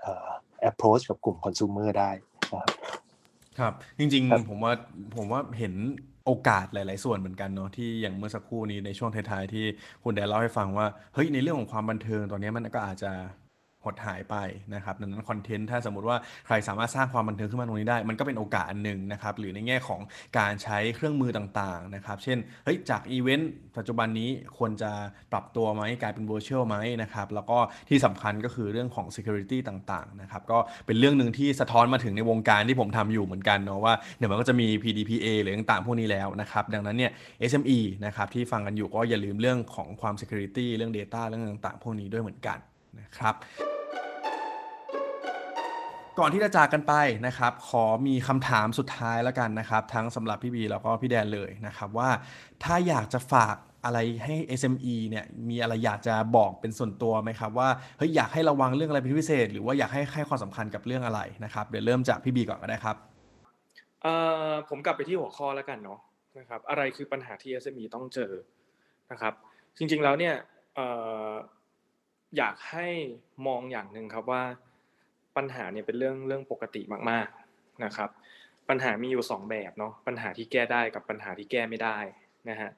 [0.00, 0.28] เอ่อ
[0.70, 2.10] approach กับกลุ่ม consumer ได้
[2.52, 2.70] นะครับ
[3.58, 4.72] ครับ จริงครับๆผมว่า
[5.16, 5.74] ผมว่าเห็น
[6.26, 9.64] โอกาสหลาย ๆ ส่วนเหมือนกันเนาะที่อย่างเมื่อสักครู่นี้ในช่วงท้าย ๆ ที่
[10.02, 13.12] คุณแดนเล่าให้ฟังว่าเฮ้ยในเรื่องของความบันเทิงตอนนี้มันก็อาจจะ
[13.86, 14.36] หดหายไป
[14.74, 16.16] นะครับดังนั้นคอนเทนต์ถ้าสมมติว่า
[16.46, 20.00] ใครสามารถสร้างความบันเทิงขึ้นมาตรงนี้ได้ มันก็เป็นโอกาสอันหนึ่งนะครับหรือในแง่ของ
[20.38, 24.92] การใช้เครื่องมือต่างๆนะครับเช่นเฮ้ยจากอีเวนต์ปัจจุบันนี้ควรจะ
[25.32, 27.58] ปรับตัวไหมกลายเป็น virtual ไหมนะครับแล้วก็
[27.88, 37.12] ที่สำคัญก็คือเรื่องของ security ต่างๆนะครับก็เป็นเรื่องหนึ่งที่สะท้อนมาถึงในวงการที่ผมทำอยู่เหมือนกันเนาะว่าเดี๋ยวมันก็จะมี PDPA หรือต่างๆพวกนี้แล้วนะครับดังนั้นเนี่ย
[37.50, 42.58] SME นะครับที่ฟังกันอยู่ก็อย่าลืมเรื่องของความ security เรื่อง data เรื่องต่างๆ พวกนี้ด้วยเหมือนกัน
[43.00, 43.34] นะครับ
[46.18, 46.94] ก่อนที่จะจากกันไป
[47.26, 52.10] นะครับ ขอมีคำถามสุดท้ายแล้วกันนะครับ ทั้งสำหรับพี่บีแล้วก็พี่แดนเลยนะครับว่า
[52.64, 62.96] ถ้าอยากจะฝากอะไรให้ SME เนี่ยมีอะไรอยากจะบอกเป็นส่วนตัวไหมครับว่าเฮ้ยอยากให้ระวังเรื่องอะไรเป็นพิเศษ หรือว่าอยากให้ให้ความสำคัญกับเรื่องอะไรนะครับเดี๋ยวเริ่มจากพี่บีก่อนก็ได้ครับ
[64.02, 64.14] เอ่
[64.50, 66.00] อผมกลับไปที่หัวข้อแล้วกันเนาะ
[66.38, 68.32] นะครับอะไรคือปัญหาที่ SME ต้องเจอ
[69.10, 69.34] นะครับ
[69.78, 70.34] จริงๆแล้วเนี่ย
[72.36, 72.88] อยากให้
[73.46, 74.42] มองอย่างหนึ่งครับว่า
[75.36, 78.10] ปัญหาเนี่ยเป็นเรื่องเรื่องปกติมากๆนะครับ
[78.68, 81.98] ปัญหามีอยู่สองแบบเนาะปัญหาที่แก้ได้กับปัญหาที่แก้ไม่ได้
[82.48, 82.70] นะฮะ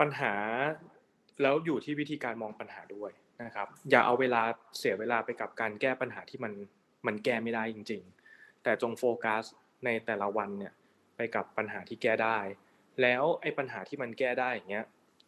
[0.00, 0.32] ปัญหา
[1.42, 3.10] แล้วอยู่ที่วิธีการมองปัญหาด้วย
[3.44, 4.42] นะครับ อย่าเอาเวลา
[4.78, 6.52] เสียเวลาไปกับการแก้ปัญหาที่มัน
[7.06, 8.02] มันแก้ไม่ได้จริง
[8.32, 9.44] ๆ แต่จงโฟกัส
[9.84, 10.72] ในแต่ละวันเนี่ย
[11.16, 12.38] ไปกับปัญหาที่แก้ได้
[13.02, 14.86] แล้วไอ้ปัญหาที่มันแก้ได้อย่างเงี้ย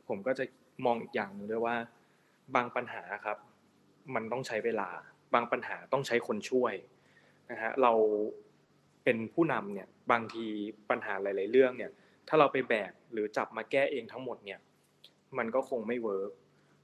[0.09, 0.45] ผมก็จะ
[0.85, 1.76] มองอีกอย่างหนึ่งด้วยว่า
[2.55, 3.39] บางปัญหาครับ
[4.14, 4.89] มันต้องใช้เวลา
[5.35, 6.74] บางปัญหาต้องใช้คนช่วย
[7.51, 7.93] นะฮะเรา
[9.05, 10.47] เป็นผู้นำเนี่ยบางที
[10.91, 11.91] ปัญหาหลาย ๆ เรื่องเนี่ย
[12.28, 14.61] ถ้าเราไปแบกหรือจับมาแก้เองทั้งหมดเนี่ย
[15.39, 16.30] มันก็คงไม่ work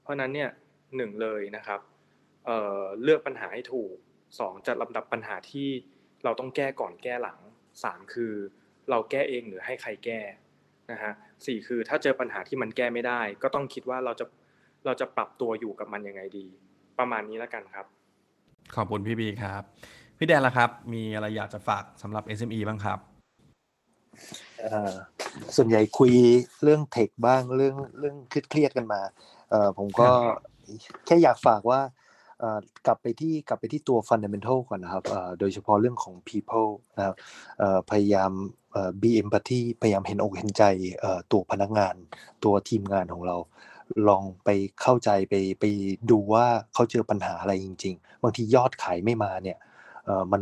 [0.01, 0.49] เพราะนั้นเนี่ย
[0.97, 1.79] หนึ่งเลยนะครับ
[2.45, 3.95] เลือกปัญหาให้ถูก
[4.39, 5.69] สองจัดลำดับปัญหาที่
[6.23, 7.39] เราต้องแก้ก่อนแก้หลัง
[7.83, 8.33] สามคือ
[8.89, 10.19] เราแก้เองหรือให้ใครแก้
[10.91, 11.11] นะฮะ
[11.45, 14.25] สี่คือถ้าเจอปัญหาที่มันแก้ไม่ได้ ก็ต้องคิดว่าเราจะ
[14.85, 16.47] เราจะปรับตัวอยู่กับมันยังไงดี
[16.99, 17.85] ประมาณนี้แล้วกันครับ
[18.75, 19.61] ขอบคุณพี่บีครับ
[20.17, 22.99] พี่แดนล่ะครับ มีอะไรอยากจะฝากสำหรับ SME บ้างครับ
[24.61, 24.93] เอ่อ
[25.55, 26.11] ส่วนใหญ่คุย
[26.63, 29.01] เรื่องเทคบ้างเรื่องเรื่องเครียดๆกันมา
[29.49, 30.09] เอ่อผมก็
[31.05, 31.81] แค่อยากฝากว่า
[32.39, 37.15] เอ่อกลับไปที่กลับไปที่ตัว fundamental ก่อนนะครับเอ่อโดยเฉพาะเรื่องของ people นะครับ
[37.59, 38.31] เอ่อพยายาม
[38.73, 40.63] เอ่อ be empathy พยายามเห็นอกเห็นใจ
[40.99, 41.95] เอ่อตัวพนักงาน
[42.43, 43.37] ตัวทีมงานของเรา
[44.07, 44.49] ลองไป
[44.81, 45.65] เข้าใจไปไป
[46.11, 49.57] ดูว่าเขาเจอปัญหาอะไรจริง ๆ บางทียอดขายไม่มาเนี่ย
[50.05, 50.41] เออมัน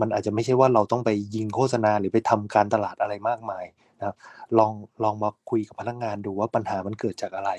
[0.00, 3.64] มันอาจจะไม่ใช่ว่าเราต้องไปยิงโฆษณาหรือไปทำการตลาดอะไรมากมาย
[3.98, 4.16] นะครับ
[4.58, 4.72] ลอง
[5.04, 7.50] ลองมาคุยกับพนักงานดูว่าปัญหามันเกิดจากอะไร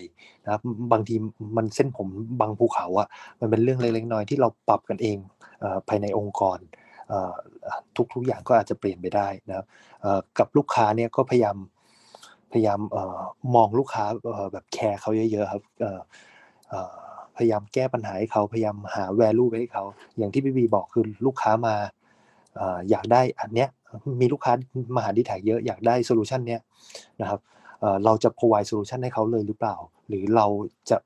[0.45, 0.61] นะครับ
[0.91, 1.15] บางที
[1.57, 2.07] มันเส้นผม
[2.41, 3.07] บางภูเขาอะ
[3.39, 5.17] มันเป็นเรื่องเล็กๆน้อยที่เราปรับกันเอง
[5.87, 6.59] ภายในองค์กร
[7.95, 9.65] ทุกทุกอย่างก็อาจจะเปลี่ยนไปได้นะครับ
[10.39, 11.57] กับลูกค้าเนี่ยก็พยายาม
[12.55, 13.19] พยายามเอ่อ
[13.55, 15.99] มองลูกค้าเอ่อแบบแคร์เขาเยอะๆครับเอ่อ
[16.69, 16.93] เอ่อ
[17.37, 19.83] พยายามแก้ปัญหาให้เขาพยายามหา value ไปให้เขา
[20.17, 21.75] อย่างที่พี่บีบอกคือลูกค้ามา
[22.55, 23.69] เอ่ออยากได้อันเนี้ย
[24.21, 24.53] มีลูกค้า
[24.95, 26.61] มาหา dtac เยอะอยากได้ solution เนี้ย
[27.21, 27.39] นะครับ
[27.79, 29.75] เอ่อเราจะ provide solution ให้เขาเลยหรือเปล่า
[30.07, 30.47] หรือเรา
[30.89, 30.97] จะ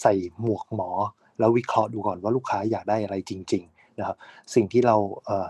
[0.00, 0.90] ใส่หมวกหมอ
[1.38, 4.16] แล้ววิเคราะห์ดูก่อนว่าลูกค้าอยากได้อะไรจริง ๆ นะครับ
[4.54, 4.96] สิ่งที่เรา
[5.26, 5.46] เอ่อ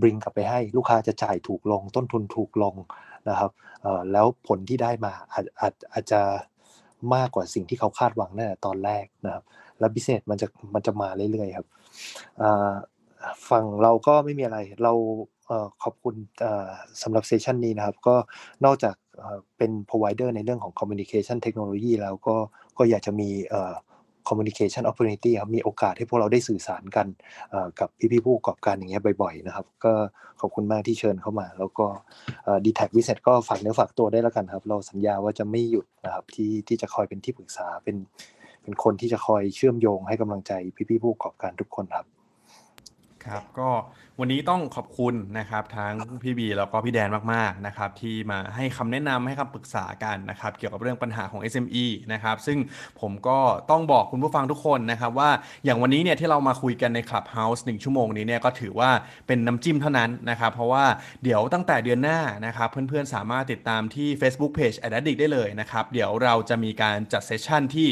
[0.00, 2.74] bring กลับไปให้ลูกค้าจะจ่ายถูกลง ต้นทุนถูกลง
[3.28, 3.50] นะครับ
[4.12, 6.20] แล้วผลที่ได้มาอาจอาจอาจจะ
[7.14, 9.44] มากกว่าสิ่งที่เขาคาดหวังตั้งแต่ตอนแรกนะครับ
[9.78, 11.66] แล้ว business มันจะมันจะมาเรื่อยๆครับ
[13.48, 14.92] ฝั่งเราก็ไม่มีอะไรเรา
[15.82, 16.14] ขอบคุณ
[17.02, 18.14] สำหรับเซสชันนี้นะครับ ก็
[18.64, 18.94] นอกจาก
[19.56, 22.36] เป็น provider ในเรื่องของ communication technology แล้วก็
[22.78, 23.52] ก็อยากจะมีเ
[24.28, 27.06] communication opportunity ครับมีโอกาสให้พวกเราได้สื่อสารกัน
[27.80, 29.92] กับพี่ๆผู้ประกอบการอย่างเงี้ยบ่อยๆนะครับ ก็
[30.40, 31.86] ขอบคุณมากที่เชิญเข้ามา แล้วก็
[32.64, 37.96] ดีแท็กวิเศษก็ฝากเนื้อฝากตัวได้แล้วกันครับ เราสัญญาว่าจะไม่หยุดนะครับที่ที่จะคอยเป็นที่ปรึกษาเป็น
[38.62, 40.52] เป็นคนที่จะคอยเชื่อมโยงให้กำลังใจ
[40.88, 42.19] พี่ๆผู้ประกอบการทุกคนครับ
[43.26, 43.70] ครับก็
[44.20, 52.58] วันนี้ต้องขอบคุณนะครับทั้งพี่บีแล้วก็พี่แดนมากๆนะครับที่มาให้คำแนะนำให้คำปรึกษากันนะครับเกี่ยวกับเรื่องปัญหาของ SME นะครับซึ่ง
[53.00, 53.38] ผมก็
[53.70, 55.30] ต้องบอกคุณผู้ฟังทุกคนนะครับว่า
[55.64, 58.90] อย่างวันนี้เนี่ยที่เรามาคุยกันใน Clubhouse 1 ชั่วโมงนี้เนี่ยก็ถือว่า
[59.26, 60.84] เป็นน้ำจิ้มเท่านั้นนะครับเพราะว่า
[61.24, 67.88] เดี๋ยวตั้งแต่เดือนหน้านะครับเพื่อนๆสามารถติดตามที่ Facebook Page a d d i c t ได้เลยนะครับเดี๋ยวเราจะมีการจัดเซสชั่นที่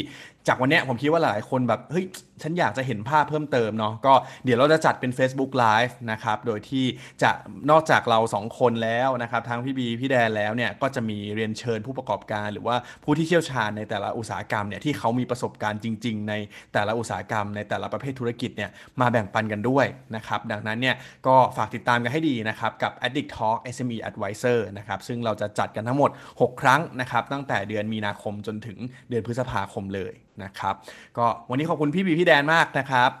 [0.47, 2.05] จากวันนี้ผมคิดว่าหลายคนแบบเฮ้ย
[2.43, 4.13] ฉันอยากจะเห็นภาพเพิ่มเติมเนาะก็
[4.45, 6.85] เดี๋ยวเราจะจัดเป็น Facebook Live นะครับโดยที่
[7.23, 7.31] จะ
[7.69, 16.33] นอกจากเรา 2 คนแล้วนะครับทั้งพี่บีพี่แดนแล้วเนี่ยก็จะมีเรียนเชิญผู้ประกอบการ หรือว่าผู้ที่เชี่ยวชาญในแต่ละอุตสาหกรรมเนี่ยที่เขามีประสบการณ์จริง ๆ ใน
[16.73, 18.69] แต่ละอุตสาหกรรม ในแต่ละประเภทธุรกิจเนี่ย
[19.01, 19.85] มาแบ่งปันกันด้วย
[20.15, 20.95] นะครับดังนั้นเนี่ย
[21.27, 28.77] ก็ฝากติดตามกันให้ดีนะครับกับ Addict Talk SME Advisor นะครับซึ่งเราจะจัดกันทั้งหมด 6 ครั้งนะครับตั้งแต่เดือนมีนาคมจนถึง
[29.09, 30.13] เดือนพฤษภาคมเลย
[30.43, 30.75] นะครับ
[31.17, 33.11] ก็วันนี้ขอบคุณพี่บีพี่แดนมากนะครับ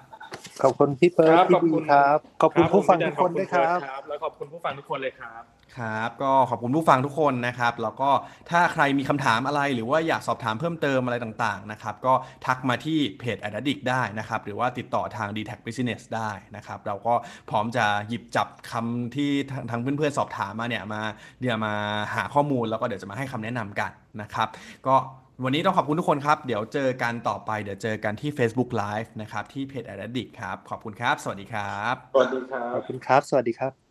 [0.63, 5.43] ขอบคุณพี่เปิร์คดรับพี่ขอบบีคุณครับ ขอบคุณรับผู้ฟังผมทุกคนด้วยครับขอณแล้วขอบคุณผู้ฟังทุกคนเลยครับ
[5.77, 8.09] ครับ ก็ขอบคุณผู้ฟังทุกคนนะครับ แล้วก็
[8.49, 12.13] ถ้าใครมีคำถามอะไรหรือว่าอยากสอบถามเพิ่มเติมอะไรต่างๆนะครับ ก็
[12.45, 17.13] ทักมาที่เพจ a d d i c t ได้นะครับ หรือว่าติดต่อทาง d t a c Business ได้นะครับ เราก็
[17.49, 21.01] พร้อมจะหยิบจับคำที่ทางทางเพื่อนๆสอบถามมาเนี่ยมา
[21.39, 21.73] เดี๋ยวมา
[22.15, 23.91] หาข้อมูลแล้วก็เดี๋ยวจะมาให้คำแนะนำกัน
[24.21, 24.47] นะครับ
[24.87, 24.95] ก็
[25.43, 31.15] วันนี้ต้องขอบคุณทุกคนครับ เดี๋ยวเจอกันต่อไป เดี๋ยวเจอกันที่ Facebook Live นะครับ ที่เพจ a d d i c t ครับ ขอบคุณครับ
[31.23, 33.88] สวัสดีครับ สวัสดีครัขบอบคุณครับ สวัสดีครับ